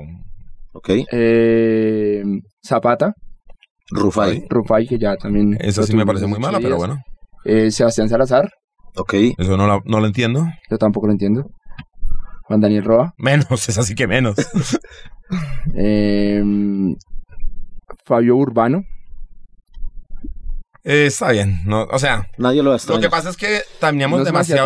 [0.85, 1.01] que...
[1.03, 1.07] Ok.
[1.11, 2.23] Eh,
[2.65, 3.15] Zapata,
[3.91, 4.47] Rufai.
[4.49, 5.57] Rufai, que ya también...
[5.61, 6.99] Eso lo sí me parece muy mala, pero bueno.
[7.45, 8.51] Eh, Sebastián Salazar,
[8.97, 9.15] Ok.
[9.37, 10.47] Eso no, la- no lo entiendo.
[10.71, 11.51] yo tampoco lo entiendo.
[12.45, 13.15] Juan Daniel Roa.
[13.19, 14.37] Menos, es así que menos.
[15.75, 16.43] Eh,
[18.05, 18.83] Fabio Urbano.
[20.85, 21.61] Eh, está bien.
[21.65, 24.25] No, o sea, Nadie lo va a lo que pasa es que teníamos No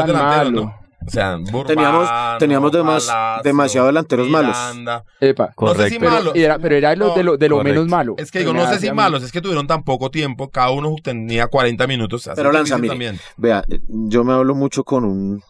[0.08, 0.60] delanteros, malo.
[0.66, 0.77] ¿no?
[1.06, 4.56] O sea, Burbano, Teníamos- teníamos demas- Palacio, demasiado delanteros malos.
[4.56, 5.04] Miranda.
[5.20, 5.54] Epa.
[5.58, 5.98] No sé si Correcto.
[6.00, 6.32] Pero malos.
[6.36, 7.74] era, pero era de lo, No, de lo, de lo correcto.
[7.80, 8.14] menos malo.
[8.18, 10.94] Es que digo, no sé si malos, es que tuvieron tan poco tiempo, cada uno
[11.02, 12.28] tenía 40 minutos.
[12.34, 12.88] Pero lanza, mire.
[12.88, 13.20] también.
[13.36, 15.42] Vea, yo me hablo mucho con un...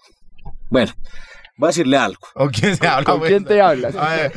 [0.71, 0.93] Bueno,
[1.57, 2.21] voy a decirle algo.
[2.35, 3.05] ¿Con quién se habla?
[3.05, 3.97] ¿Con quién te hablas?
[3.97, 4.33] A ver,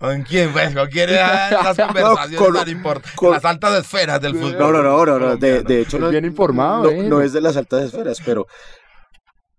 [0.00, 0.52] ¿con quién?
[0.52, 3.12] Pues, ¿con quién eran esas conversaciones con- tan importantes?
[3.12, 4.58] con- Las altas esferas del fútbol.
[4.58, 7.04] No, no, no, no, no, de, de hecho no, Bien informado, no, eh.
[7.08, 8.46] no es de las altas esferas, pero,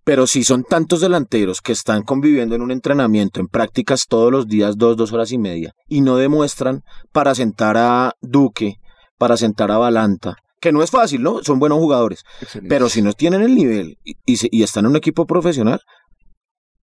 [0.08, 4.48] pero si son tantos delanteros que están conviviendo en un entrenamiento, en prácticas todos los
[4.48, 6.82] días, dos, dos horas y media, y no demuestran
[7.12, 8.76] para sentar a Duque,
[9.18, 11.44] para sentar a Balanta, que no es fácil, ¿no?
[11.44, 12.70] Son buenos jugadores, Excelente.
[12.74, 15.82] pero si no tienen el nivel y, y se- y están en un equipo profesional,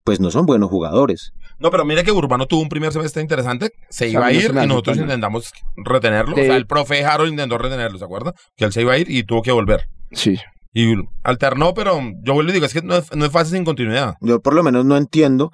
[0.04, 1.32] pues no son buenos jugadores.
[1.60, 4.68] No, pero mire que Urbano tuvo un primer semestre interesante, se iba a ir y
[4.68, 6.34] nosotros intentamos retenerlo.
[6.34, 8.34] O sea, el profe Harold intentó retenerlo, ¿se acuerda?
[8.58, 9.86] Que él se iba a ir y tuvo que volver.
[10.12, 10.38] Sí.
[10.74, 13.66] Y alternó, pero yo vuelvo y digo, es que no es, no es fácil sin
[13.66, 14.16] continuidad.
[14.22, 15.52] Yo por lo menos no entiendo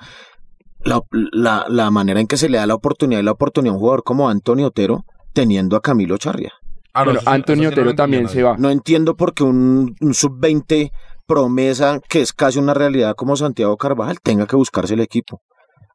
[0.83, 3.75] la, la, la manera en que se le da la oportunidad y la oportunidad a
[3.75, 6.53] un jugador como Antonio Otero teniendo a Camilo Charria.
[6.93, 8.55] Ah, no, Bueno, eso sí- Antonio eso sí no lo Otero también se va.
[8.57, 10.91] No entiendo por qué un, un sub-20
[11.27, 15.41] promesa, que es casi una realidad como Santiago Carvajal, tenga que buscarse el equipo.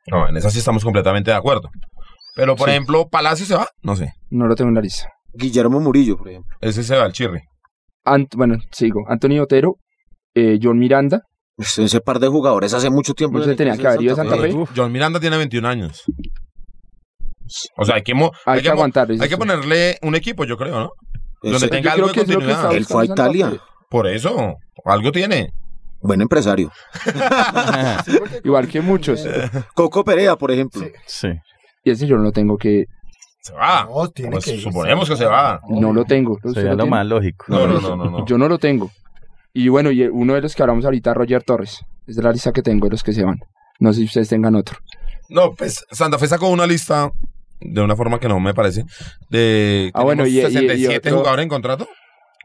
[0.06, 1.70] No, en esa sí estamos completamente de acuerdo.
[2.36, 2.72] Pero, por Sí.
[2.74, 4.12] ejemplo, Palacio se va, no sé.
[4.30, 5.08] No lo tengo en la lista.
[5.32, 6.54] Guillermo Murillo, por ejemplo.
[6.60, 7.40] Ese se va al Chirri.
[8.04, 9.04] Ant- bueno, sigo.
[9.08, 9.76] Antonio Otero,
[10.34, 11.22] eh, John Miranda.
[11.56, 13.38] Ese, ese par de jugadores hace mucho tiempo.
[13.38, 14.52] No se tenía que haber ido a Santa Fe.
[14.76, 16.02] John Miranda tiene 21 años.
[17.76, 19.08] O sea, hay que, mo- Hay, que aguantar.
[19.10, 20.90] hay que ponerle un equipo, yo creo, ¿no?
[21.42, 22.72] Donde tenga algo creo de continuidad.
[22.74, 23.52] Él fue a Italia.
[23.90, 25.50] Por eso, algo tiene.
[26.00, 26.70] Buen empresario.
[28.44, 29.26] Igual que muchos.
[29.74, 30.82] Coco Perea, por ejemplo.
[30.82, 30.88] Sí.
[31.06, 31.28] Sí.
[31.84, 32.84] Y ese yo no lo tengo que...
[33.44, 33.84] Se va.
[33.84, 35.60] No, tiene Pues que suponemos que se va.
[35.68, 36.32] No lo tengo.
[36.32, 37.44] ¿Usted Sería lo más lógico.
[37.48, 38.10] No, no, no, no.
[38.10, 38.24] no.
[38.26, 38.90] Yo no lo tengo.
[39.52, 41.80] Y bueno, y uno de los que hablamos ahorita, Roger Torres.
[42.06, 43.38] Es de la lista que tengo de los que se van.
[43.80, 44.78] No sé si ustedes tengan otro.
[45.28, 47.10] No, pues Santa Fe sacó una lista
[47.60, 48.84] de una forma que no me parece.
[49.28, 51.86] De, Ah, bueno, y- y- y 67 otro- jugadores en contrato,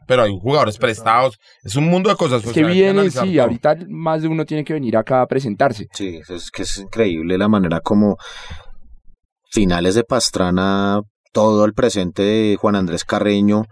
[0.06, 1.38] pero hay jugadores prestados.
[1.64, 2.42] Es un mundo de cosas.
[2.44, 3.42] Es o que viene, sí, todo.
[3.42, 5.88] ahorita más de uno tiene que venir acá a presentarse.
[5.94, 8.16] Sí, es que es increíble la manera como
[9.50, 11.00] finales de Pastrana,
[11.32, 13.64] todo el presente de Juan Andrés Carreño,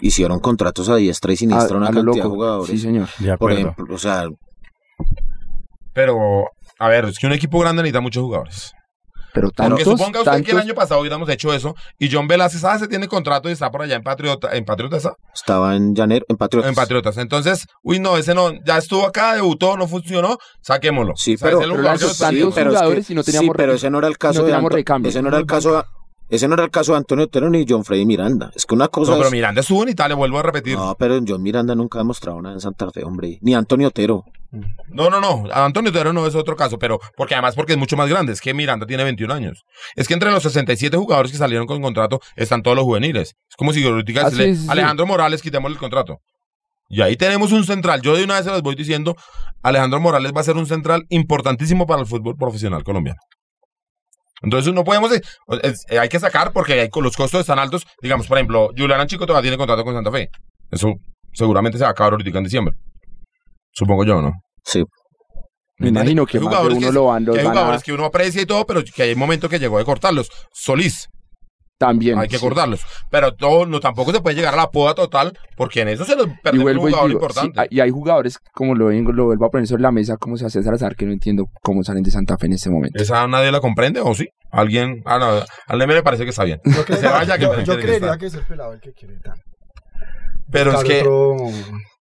[0.00, 2.70] hicieron contratos a diestra y siniestra A- una a cantidad de jugadores.
[2.70, 3.08] Sí, señor.
[3.18, 4.24] De Por ejemplo, o sea,
[5.94, 6.16] Pero,
[6.78, 8.72] a ver, es que un equipo grande necesita muchos jugadores.
[9.34, 12.28] Pero Porque tantos, suponga usted que el tantos- año pasado hubiéramos hecho eso y John
[12.28, 15.14] Velázquez ah, se tiene contrato y está por allá en Patriota, en Patriotas, ¿ah?
[15.34, 16.68] estaba en Llanero, en Patriotas.
[16.68, 17.16] en Patriotas.
[17.16, 21.14] Entonces, uy, no, ese no, ya estuvo acá, debutó, no funcionó, saquémoslo.
[21.16, 23.98] Sí, O sea, pero- tantos es jugadores que- y no teníamos sí, pero ese no
[23.98, 25.08] era el caso no de Anto- recambio.
[25.08, 25.84] ese no era el caso
[26.28, 28.50] ese no era el caso de Antonio Otero ni John Freddy Miranda.
[28.54, 30.78] Es que una cosa No, pero es- Miranda estuvo en Italia, vuelvo a repetir.
[30.78, 33.38] No, pero John Miranda nunca ha demostrado nada en Santa Fe, hombre.
[33.42, 34.24] Ni Antonio Otero.
[34.88, 35.44] No, no, no.
[35.52, 38.32] Antonio Otero no es otro caso, pero porque además porque es mucho más grande.
[38.32, 39.62] Es que Miranda tiene 21 años.
[39.96, 43.34] Es que entre los 67 jugadores que salieron con contrato están todos los juveniles.
[43.48, 44.54] Es como si ahorita Ah, sí.
[44.68, 46.18] Alejandro Morales, quitémosle el contrato.
[46.88, 48.02] Y ahí tenemos un central.
[48.02, 49.16] Yo de una vez se los voy diciendo,
[49.62, 53.18] Alejandro Morales va a ser un central importantísimo para el fútbol profesional colombiano.
[54.42, 55.22] Entonces no podemos, eh,
[55.98, 57.86] hay que sacar porque hay, los costos están altos.
[58.02, 60.28] Digamos, por ejemplo, Julián Chico todavía tiene contrato con Santa Fe.
[60.70, 60.92] Eso
[61.32, 62.74] seguramente se va a acabar ahorita en diciembre.
[63.72, 64.32] Supongo yo, ¿no?
[64.64, 64.84] Sí.
[65.78, 67.82] Me imagino que más de uno que- lo van, los que hay van a- jugadores
[67.82, 70.28] que uno aprecia y todo, pero que hay momentos que llegó de cortarlos.
[70.52, 71.08] Solís,
[71.78, 72.18] También.
[72.18, 72.42] hay que sí.
[72.44, 72.82] cortarlos.
[73.10, 76.14] Pero todo, no, tampoco se puede llegar a la poda total, porque en eso se
[76.14, 77.66] nos Y perdió un y jugador digo, importante.
[77.70, 80.46] y hay jugadores, como lo, vengo, lo vuelvo a poner sobre la mesa, como se
[80.46, 83.02] hace Salazar, que no entiendo cómo salen de Santa Fe en este momento.
[83.02, 84.28] ¿Esa nadie la comprende o sí?
[84.52, 85.02] ¿Alguien?
[85.04, 86.60] Ah, no, al le parece que está bien.
[86.64, 88.74] Yo, Que se vaya, que yo- me yo quiere que creería que es el pelado
[88.74, 89.34] el que quiere tan.
[90.50, 91.00] Pero es que...
[91.00, 91.36] otro-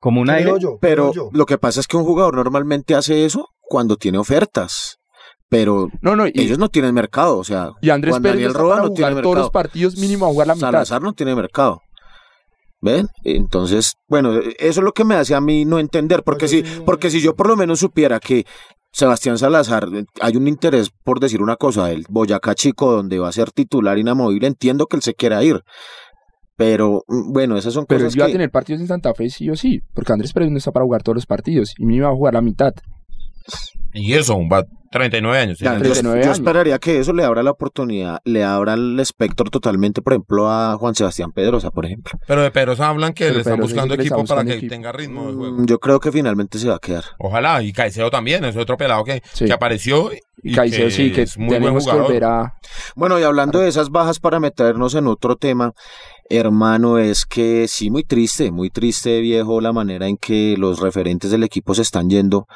[0.01, 0.51] Como un aire.
[0.59, 1.29] yo, Pero yo.
[1.31, 4.97] lo que pasa es que un jugador normalmente hace eso cuando tiene ofertas.
[5.47, 7.37] Pero No, no, y, ellos no tienen mercado.
[7.37, 9.51] O sea, y Andrés Juan Pérez Daniel Roa no tiene jugar todos los mercado.
[9.51, 10.67] partidos mínimo a jugar la mitad.
[10.71, 11.81] Salazar no tiene mercado.
[12.81, 13.09] ¿Ven?
[13.23, 16.81] Entonces, bueno, eso es lo que me hace a mí no entender, porque si, Oye,
[16.83, 18.43] porque si yo por lo menos supiera que
[18.91, 23.29] Sebastián Salazar, eh, hay un interés por decir una cosa, el Boyacá Chico, donde va
[23.29, 25.61] a ser titular inamovible, entiendo que él se quiera ir.
[26.61, 28.33] Pero, mm, bueno, esas son Pero cosas iba a que...
[28.33, 31.01] tener partidos en Santa Fe sí o sí, porque Andrés Pérez no está para jugar
[31.01, 32.73] todos los partidos y me iba a jugar la mitad.
[33.93, 35.59] Y eso, va 39 años.
[35.59, 35.87] Ya, tiene.
[35.87, 36.37] yo, 39 yo años.
[36.39, 40.77] esperaría que eso le abra la oportunidad, le abra el espectro totalmente, por ejemplo, a
[40.77, 42.11] Juan Sebastián Pedrosa, por ejemplo.
[42.27, 45.27] Pero de Pedrosa hablan que Pero le están buscando equipo está para que tenga ritmo
[45.27, 45.57] de juego.
[45.57, 47.03] Mm, Yo creo que finalmente se va a quedar.
[47.19, 49.45] Ojalá, y Caicedo también, es otro pelado que, Sí.
[49.45, 50.11] que apareció.
[50.43, 52.03] Y Caicedo sí, que es muy buen jugador.
[52.03, 52.53] volver a...
[52.95, 55.73] Bueno, y hablando de esas bajas para meternos en otro tema,
[56.37, 61.31] hermano, es que sí, muy triste, muy triste, viejo, la manera en que los referentes
[61.31, 62.47] del equipo se están yendo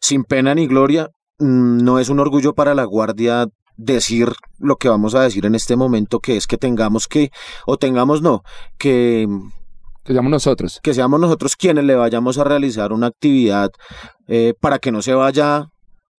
[0.00, 1.08] sin pena ni gloria.
[1.38, 5.54] Mm, No es un orgullo para la guardia decir lo que vamos a decir en
[5.54, 7.30] este momento, que es que tengamos que,
[7.66, 8.42] o tengamos no,
[8.78, 9.26] que
[10.04, 10.80] Que seamos nosotros.
[10.82, 13.70] que seamos nosotros quienes le vayamos a realizar una actividad
[14.28, 15.66] eh, para que no se vaya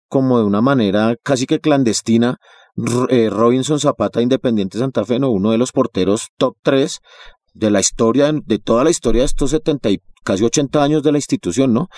[0.09, 2.39] como de una manera casi que clandestina.
[3.09, 7.01] Eh, Robinson Zapata, Independiente Santa Fe, no, uno de los porteros top 3
[7.55, 11.13] de la historia, de toda la historia de estos 70 y casi 80 años de
[11.13, 11.89] la institución, ¿no?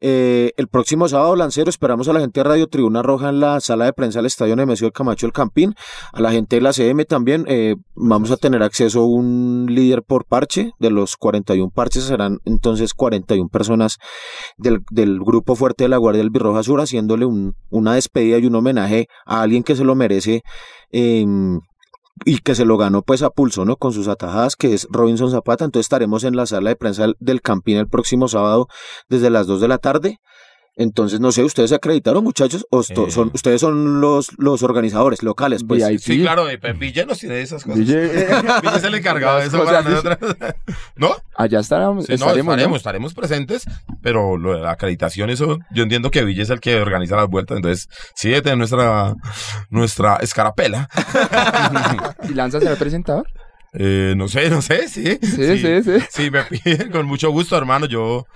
[0.00, 3.60] Eh, el próximo sábado, Lancero, esperamos a la gente de Radio Tribuna Roja en la
[3.60, 5.74] sala de prensa del Estadio Nemesio del Camacho del Campín,
[6.12, 10.02] a la gente de la CM también, eh, vamos a tener acceso a un líder
[10.02, 13.98] por parche, de los 41 parches serán entonces 41 personas
[14.58, 18.46] del, del grupo fuerte de la Guardia del Birroja Sur, haciéndole un, una despedida y
[18.46, 20.42] un homenaje a alguien que se lo merece.
[20.90, 21.60] em,
[22.24, 23.76] y que se lo ganó pues a pulso, ¿no?
[23.76, 25.64] Con sus atajadas, que es Robinson Zapata.
[25.64, 28.68] Entonces estaremos en la sala de prensa del- Campín el próximo sábado
[29.08, 30.18] desde las 2 de la tarde.
[30.74, 32.66] Entonces, no sé, ¿ustedes se acreditaron, muchachos?
[32.70, 33.10] ¿O esto- Eh.
[33.10, 35.86] son, ustedes son los, los organizadores locales, pues?
[35.86, 36.00] VIP.
[36.00, 37.78] Sí, claro, eh, pues, Villa nos tiene esas cosas.
[37.78, 38.10] Ville-
[38.76, 40.18] es el encargado de eso para nosotros.
[40.96, 41.14] ¿No?
[41.36, 42.76] Allá estaremos, Sí, no, estaremos, ¿no?
[42.76, 43.64] estaremos, presentes,
[44.00, 47.28] pero lo de la acreditación, eso, yo entiendo que Villa es el que organiza las
[47.28, 49.14] vueltas, entonces sí debe tener nuestra,
[49.68, 50.88] nuestra escarapela.
[52.28, 53.26] ¿Y Lanza será presentador?
[53.74, 55.18] Eh, no sé, no sé, sí.
[55.22, 55.92] Sí, sí, sí.
[56.10, 57.86] Sí, me piden con mucho gusto, hermano.
[57.86, 58.26] Yo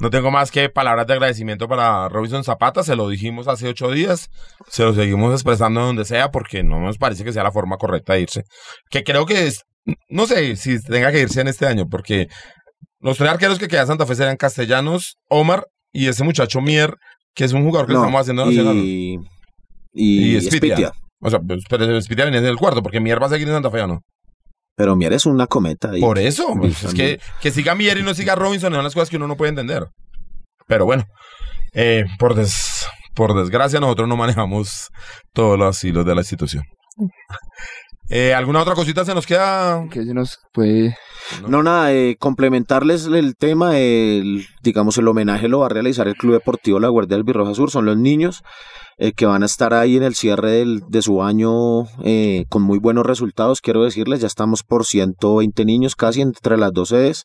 [0.00, 2.82] no tengo más que palabras de agradecimiento para Robinson Zapata.
[2.82, 4.28] Se lo dijimos hace ocho días.
[4.68, 8.14] Se lo seguimos expresando donde sea porque no nos parece que sea la forma correcta
[8.14, 8.44] de irse.
[8.90, 9.62] Que creo que es,
[10.08, 12.28] no sé si tenga que irse en este año porque
[13.00, 16.94] los tres arqueros que quedan en Santa Fe serían Castellanos, Omar y ese muchacho Mier,
[17.34, 18.76] que es un jugador que No, estamos haciendo nacional.
[18.76, 19.18] y,
[19.92, 20.36] y.
[20.36, 20.92] Espitia.
[21.20, 23.54] O sea, pues, pero Spitia venía en el cuarto porque Mier va a seguir en
[23.54, 24.00] Santa Fe, ¿o ¿no?
[24.78, 25.90] Pero Mier es una cometa.
[26.00, 29.10] Por eso, pues, es que, que siga Mier y no siga Robinson son las cosas
[29.10, 29.84] que uno no puede entender.
[30.68, 31.04] Pero bueno,
[31.74, 34.88] eh, por, des- por desgracia nosotros no manejamos
[35.34, 36.62] todos los hilos de la institución.
[38.08, 39.84] Eh, ¿Alguna otra cosita se nos queda?
[39.90, 40.96] Que se nos puede...
[41.46, 43.72] No, nada, eh, complementarles el tema,
[44.62, 47.70] digamos, el homenaje lo va a realizar el Club Deportivo La Guardia del Birroja Sur,
[47.70, 48.42] son los niños
[48.98, 52.62] eh, que van a estar ahí en el cierre del- de su año eh, con
[52.62, 57.24] muy buenos resultados, quiero decirles, ya estamos por 120 niños casi entre las dos sedes,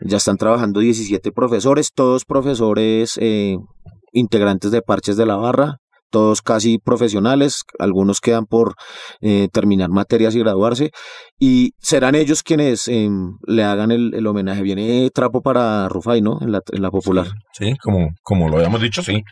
[0.00, 3.56] ya están trabajando 17 profesores, todos profesores eh,
[4.12, 5.78] integrantes de Parches de la Barra,
[6.10, 8.74] todos casi profesionales, algunos quedan por
[9.20, 10.90] eh, terminar materias y graduarse,
[11.38, 14.62] y serán ellos quienes em, le hagan el, el homenaje.
[14.62, 16.38] Viene trapo para Rufai, ¿no?
[16.40, 17.26] En la, en la popular.
[17.52, 19.22] Sí, como, como lo habíamos dicho, sí.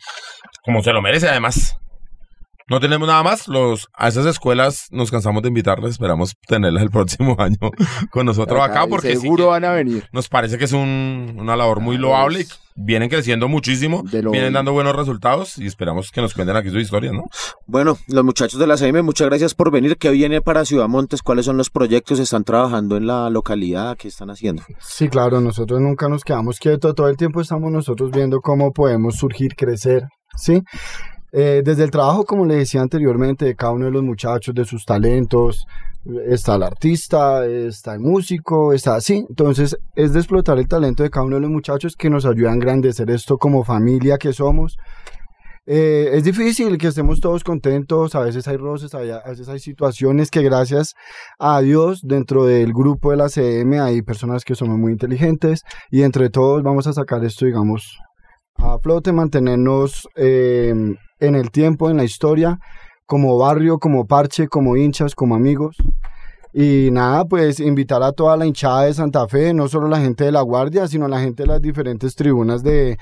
[0.64, 1.76] Como se lo merece, además.
[2.68, 3.46] No tenemos nada más.
[3.48, 5.92] Los, a esas escuelas nos cansamos de invitarlas.
[5.92, 7.56] Esperamos tenerlas el próximo año
[8.10, 10.08] con nosotros acá, porque seguro van a venir.
[10.12, 12.40] nos parece que es un- una labor muy loable.
[12.40, 12.46] y
[12.78, 16.68] vienen creciendo muchísimo, De lo- vienen dando buenos resultados y esperamos que nos cuenten aquí
[16.70, 17.22] su historia, ¿no?
[17.66, 19.96] Bueno, los muchachos de la CM, muchas gracias por venir.
[19.96, 21.22] ¿Qué viene para Ciudad Montes?
[21.22, 22.18] ¿Cuáles son los proyectos?
[22.18, 23.96] ¿Están trabajando en la localidad?
[23.96, 24.62] ¿Qué están haciendo?
[24.80, 29.14] Sí, claro, nosotros nunca nos quedamos quietos, todo el tiempo estamos nosotros viendo cómo podemos
[29.16, 30.02] surgir, crecer,
[30.36, 30.62] ¿sí?
[31.32, 34.64] Eh, desde el trabajo, como le decía anteriormente, de cada uno de los muchachos, de
[34.64, 35.66] sus talentos,
[36.26, 39.24] está el artista, está el músico, está así.
[39.28, 42.50] Entonces, es de explotar el talento de cada uno de los muchachos que nos ayuda
[42.50, 44.76] a engrandecer esto como familia que somos.
[45.68, 50.30] Eh, es difícil que estemos todos contentos, a veces hay roces, a veces hay situaciones
[50.30, 50.94] que gracias
[51.40, 56.02] a Dios dentro del grupo de la CM hay personas que somos muy inteligentes y
[56.02, 57.98] entre todos vamos a sacar esto, digamos,
[58.54, 60.72] a flote, mantenernos eh,
[61.20, 62.58] en el tiempo, en la historia,
[63.06, 65.76] como barrio, como parche, como hinchas, como amigos.
[66.52, 70.24] Y nada, pues invitar a toda la hinchada de Santa Fe, no solo la gente
[70.24, 72.96] de la Guardia, sino la gente de las diferentes tribunas de,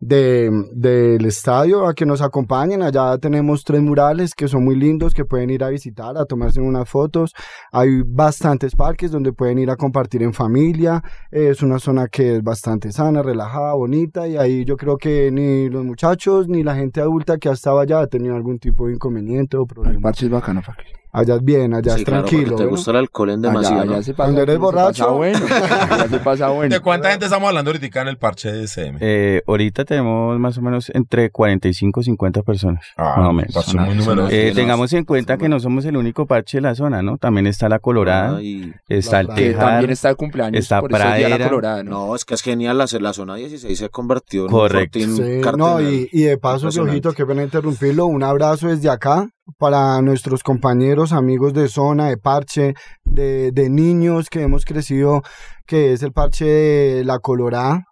[0.00, 2.82] de- del estadio a que nos acompañen.
[2.82, 6.60] Allá tenemos tres murales que son muy lindos, que pueden ir a visitar, a tomarse
[6.60, 7.32] unas fotos.
[7.70, 11.02] Hay bastantes parques donde pueden ir a compartir en familia.
[11.30, 14.26] Es una zona que es bastante sana, relajada, bonita.
[14.26, 17.78] Y ahí yo creo que ni los muchachos ni la gente adulta que ha estado
[17.78, 20.00] allá ha tenido algún tipo de inconveniente o El problema.
[20.00, 20.62] parche es bacano.
[21.12, 22.56] Allá es bien, allá Sí, es claro, tranquilo.
[22.56, 22.70] te ¿no?
[22.70, 23.92] gusta el alcohol en demasía, Allá, ¿no?
[23.94, 25.04] allá se pasa, Cuando eres se borracho.
[25.04, 25.38] pasa bueno.
[25.90, 26.74] Allá se pasa bueno.
[26.74, 28.98] ¿De cuánta gente estamos hablando ahorita en el parche de SM?
[29.00, 32.84] Eh, ahorita tenemos más o menos entre 45 y 50 personas.
[32.96, 33.54] Ah, más o menos.
[33.54, 34.28] muy Suena- numeroso.
[34.34, 37.18] Eh, tengamos en cuenta que no somos el único parche de la zona, ¿no?
[37.18, 40.60] También está la Colorada, Ah, y- está el La Que Tejar, también está de cumpleaños.
[40.62, 41.48] está por es Día la Pradera.
[41.48, 41.90] Colorada, ¿no?
[42.08, 44.98] No, es que es genial, la, la zona 16 se convirtió en Correcto.
[45.00, 46.68] un Sí, no, y, y de paso.
[46.68, 49.28] Piojito, qué pena interrumpirlo, un abrazo desde acá
[49.58, 52.74] para nuestros compañeros, amigos de zona, de parche,
[53.04, 55.22] de, de niños que hemos crecido,
[55.66, 57.84] que es el parche de la Colorada.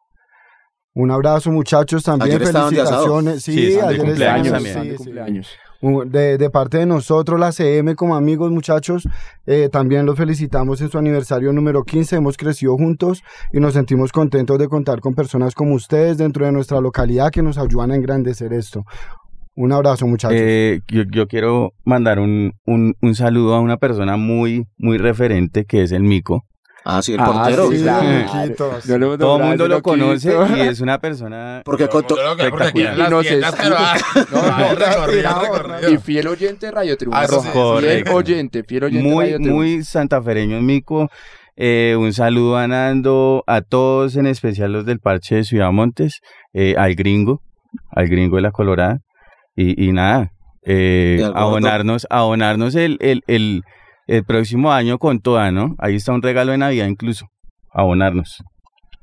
[0.94, 3.42] Un abrazo, muchachos, también Ayer felicitaciones.
[3.42, 4.82] Sí, Sí, están de ayer cumpleaños también.
[4.82, 5.48] Sí, cumpleaños.
[5.80, 9.09] De parte de nosotros, la CM, como amigos, muchachos,
[9.46, 12.16] eh, también los felicitamos en su aniversario número 15.
[12.16, 16.50] Hemos crecido juntos y nos sentimos contentos de contar con personas como ustedes dentro de
[16.50, 18.82] nuestra localidad que nos ayudan a engrandecer esto.
[19.61, 20.38] Un abrazo, muchachos.
[20.40, 25.64] Eh, yo, yo quiero mandar un, un, un saludo a una persona muy, muy referente
[25.64, 26.44] que es el Mico.
[26.84, 27.68] Ah, sí, el Ah, portero.
[27.70, 29.18] sí, Sí, claro.
[29.18, 31.62] Todo el mundo lo conoce y es una persona...
[31.64, 33.74] Porque con to- Yo creo que porque aquí en Y las no se tiendas, pero,
[33.76, 33.94] ah,
[34.32, 35.90] No, ah, recorrido.
[35.92, 37.50] Y fiel oyente de Radio Tribuna Ah, Roja.
[37.80, 41.09] fiel oyente, fiel oyente de muy, Radio muy santafereño Mico.
[41.56, 46.20] Eh, un saludo a Nando, a todos, en especial los del parche de Ciudad Montes,
[46.54, 47.42] eh, al gringo,
[47.90, 49.00] al gringo de la Colorada.
[49.61, 50.30] Y, y nada,
[50.64, 53.64] eh, abonarnos, abonarnos el, el, el,
[54.06, 55.74] el próximo año con toda, ¿no?
[55.80, 57.28] Ahí está un regalo de Navidad incluso.
[57.72, 58.40] Abonarnos.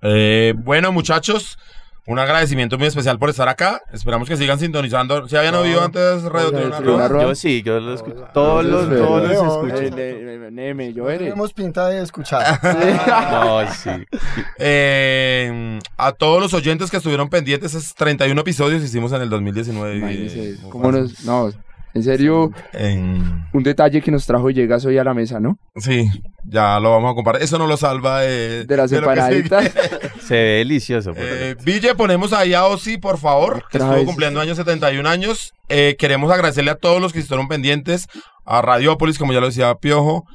[0.01, 1.59] Eh, bueno, muchachos,
[2.07, 3.81] un agradecimiento muy especial por estar acá.
[3.91, 5.27] Esperamos que sigan sintonizando.
[5.27, 7.07] ¿Se habían oído antes Radio Tribuna.
[7.21, 8.27] Yo sí, yo los escucho.
[8.33, 9.75] Todos los, todos los escucho.
[9.75, 11.19] Eh, le- Neme, yo eres.
[11.29, 12.59] Tenemos pinta de escuchar.
[13.31, 13.89] No, sí.
[14.59, 19.97] Eh, a todos los oyentes que estuvieron pendientes, esos 31 episodios hicimos en el 2019.
[19.97, 21.49] Imagínese, Eh, cómo nos- no,
[21.95, 25.57] en serio, en- un detalle que nos trajo Llegas hoy a la mesa, ¿no?
[25.77, 26.07] sí,
[26.43, 27.41] ya lo vamos a comparar.
[27.41, 29.61] Eso no lo salva de, De la separadita.
[30.21, 31.13] Se ve delicioso.
[31.15, 34.05] Eh, Ville, ponemos ahí a Ozzy, por favor, que estuvo vez.
[34.05, 35.53] cumpliendo años 71 años.
[35.69, 38.07] Eh, queremos agradecerle a todos los que estuvieron pendientes,
[38.45, 40.25] a Radiópolis, como ya lo decía Piojo,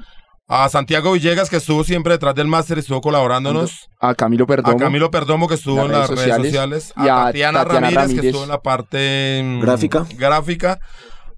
[0.49, 4.77] a Santiago Villegas, que estuvo siempre detrás del máster, estuvo colaborándonos, A Camilo Perdomo.
[4.77, 7.59] a Camilo Perdomo, que estuvo Las en las redes redes sociales, y a a Tatiana,
[7.65, 8.25] Tatiana Ramírez, que Ramírez.
[8.25, 10.07] estuvo en la parte mm, Gráfica.
[10.19, 10.81] gráfica,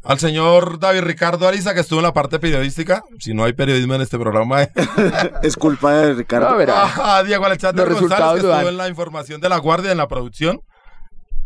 [0.05, 3.95] al señor David Ricardo Ariza, que estuvo en la parte periodística, si no hay periodismo
[3.95, 4.63] en este programa,
[5.43, 6.51] es culpa de Ricardo.
[6.51, 7.17] No, verá.
[7.17, 9.99] a Diego Alexander Los González, resultados que estuvo en la información de la guardia, en
[9.99, 10.61] la producción.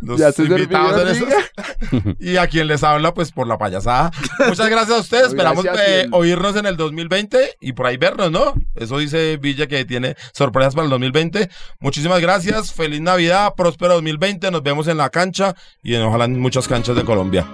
[0.00, 2.16] los Ya invitados en esos.
[2.18, 4.10] y a quien les habla, pues por la payasada.
[4.48, 5.26] Muchas gracias a ustedes.
[5.28, 8.54] Esperamos eh, oírnos en el 2020 y por ahí vernos, ¿no?
[8.74, 11.50] Eso dice Villa que tiene sorpresas para el 2020.
[11.80, 12.72] Muchísimas gracias.
[12.72, 14.50] Feliz Navidad, próspero 2020.
[14.50, 17.46] Nos vemos en la cancha y en, ojalá en muchas canchas de Colombia.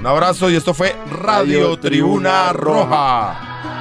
[0.00, 3.79] Un abrazo y esto fue Radio, Tribuna Roja.